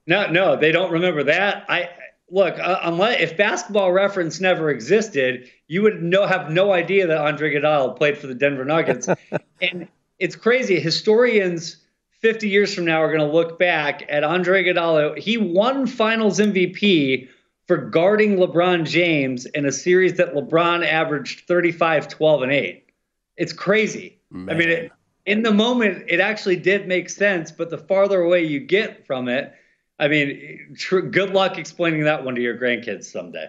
[0.06, 1.64] No, no, they don't remember that.
[1.68, 1.88] I
[2.30, 7.18] look, uh, unless if Basketball Reference never existed, you would no have no idea that
[7.18, 9.08] Andre Iguodala played for the Denver Nuggets.
[9.60, 9.88] and
[10.18, 10.80] it's crazy.
[10.80, 11.76] Historians
[12.20, 15.18] 50 years from now we're going to look back at Andre Iguodala.
[15.18, 17.28] He won Finals MVP
[17.66, 22.86] for guarding LeBron James in a series that LeBron averaged 35, 12, and 8.
[23.36, 24.18] It's crazy.
[24.30, 24.54] Man.
[24.54, 24.92] I mean, it,
[25.26, 29.28] in the moment, it actually did make sense, but the farther away you get from
[29.28, 29.52] it,
[29.98, 33.48] I mean, tr- good luck explaining that one to your grandkids someday.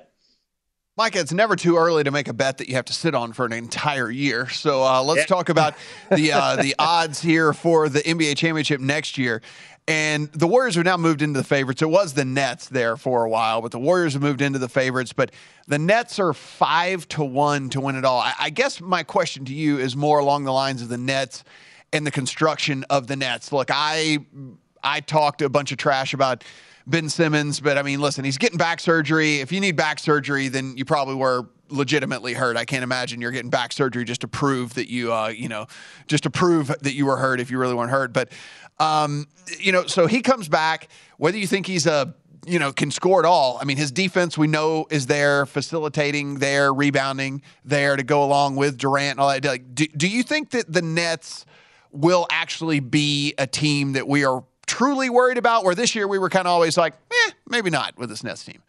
[0.97, 3.31] Mike, it's never too early to make a bet that you have to sit on
[3.31, 4.49] for an entire year.
[4.49, 5.25] So uh, let's yeah.
[5.27, 5.75] talk about
[6.09, 9.43] the uh, the odds here for the NBA championship next year.
[9.87, 11.83] And the Warriors have now moved into the favorites.
[11.83, 14.67] It was the Nets there for a while, but the Warriors have moved into the
[14.67, 15.13] favorites.
[15.13, 15.31] But
[15.67, 18.19] the Nets are five to one to win it all.
[18.19, 21.43] I, I guess my question to you is more along the lines of the Nets
[21.93, 23.51] and the construction of the Nets.
[23.51, 24.25] Look, I
[24.83, 26.43] I talked a bunch of trash about
[26.87, 29.41] Ben Simmons, but I mean, listen, he's getting back surgery.
[29.41, 32.55] If you need back surgery, then you probably were legitimately hurt.
[32.55, 35.67] I can't imagine you're getting back surgery just to prove that you, uh, you know,
[36.07, 38.13] just to prove that you were hurt if you really weren't hurt.
[38.13, 38.31] But,
[38.79, 39.27] um,
[39.59, 40.87] you know, so he comes back.
[41.17, 42.15] Whether you think he's a
[42.45, 43.57] you know, can score it all.
[43.59, 48.55] I mean, his defense we know is there, facilitating there, rebounding there to go along
[48.55, 49.43] with Durant and all that.
[49.43, 51.45] Like, do, do you think that the Nets
[51.91, 55.63] will actually be a team that we are truly worried about?
[55.63, 58.43] Where this year we were kind of always like, eh, maybe not with this Nets
[58.45, 58.61] team.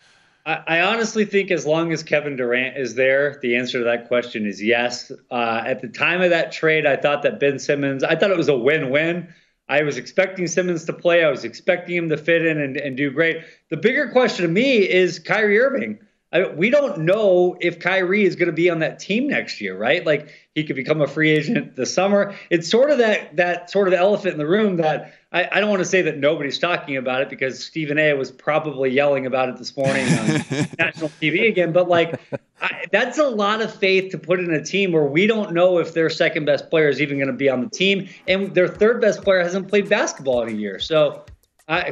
[0.47, 4.09] I, I honestly think as long as Kevin Durant is there, the answer to that
[4.09, 5.13] question is yes.
[5.31, 8.37] Uh, at the time of that trade, I thought that Ben Simmons, I thought it
[8.37, 9.29] was a win-win.
[9.69, 11.23] I was expecting Simmons to play.
[11.23, 13.45] I was expecting him to fit in and, and do great.
[13.69, 15.99] The bigger question to me is Kyrie Irving.
[16.31, 19.77] I, we don't know if Kyrie is going to be on that team next year,
[19.77, 20.05] right?
[20.05, 22.35] Like he could become a free agent this summer.
[22.51, 25.71] It's sort of that that sort of elephant in the room that I, I don't
[25.71, 28.13] want to say that nobody's talking about it because Stephen A.
[28.13, 30.27] was probably yelling about it this morning on
[30.79, 31.73] national TV again.
[31.73, 32.21] But like,
[32.61, 35.79] I, that's a lot of faith to put in a team where we don't know
[35.79, 38.69] if their second best player is even going to be on the team, and their
[38.69, 40.79] third best player hasn't played basketball in a year.
[40.79, 41.25] So.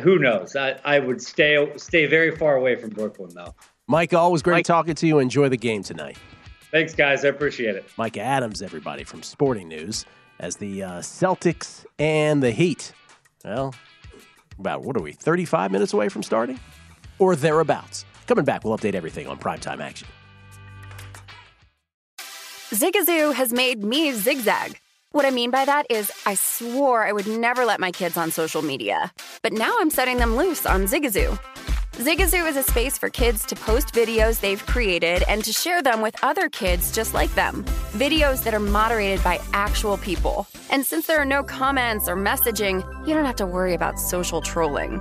[0.03, 0.57] who knows?
[0.57, 3.55] I, I would stay stay very far away from Brooklyn though.
[3.89, 4.65] Mike, always great Mike.
[4.65, 5.19] talking to you.
[5.19, 6.19] Enjoy the game tonight.
[6.73, 7.25] Thanks, guys.
[7.25, 7.89] I appreciate it.
[7.97, 10.05] Mike Adams, everybody from Sporting News,
[10.41, 12.93] as the uh, Celtics and the Heat.
[13.45, 13.75] Well,
[14.59, 16.59] about what are we, 35 minutes away from starting?
[17.19, 18.05] Or thereabouts.
[18.27, 20.09] Coming back, we'll update everything on primetime action.
[22.71, 24.81] Zigazoo has made me zigzag.
[25.13, 28.33] What I mean by that is, I swore I would never let my kids on
[28.33, 29.13] social media,
[29.43, 31.39] but now I'm setting them loose on Zigazoo.
[31.97, 36.03] Zigazoo is a space for kids to post videos they've created and to share them
[36.03, 37.65] with other kids just like them.
[37.93, 40.47] Videos that are moderated by actual people.
[40.71, 44.43] And since there are no comments or messaging, you don't have to worry about social
[44.43, 45.01] trolling.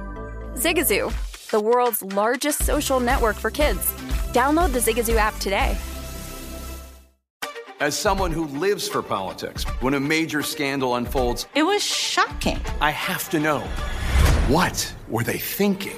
[0.54, 1.12] Zigazoo,
[1.52, 3.92] the world's largest social network for kids.
[4.32, 5.78] Download the Zigazoo app today.
[7.82, 12.62] As someone who lives for politics, when a major scandal unfolds, it was shocking.
[12.80, 13.60] I have to know
[14.48, 15.98] what were they thinking?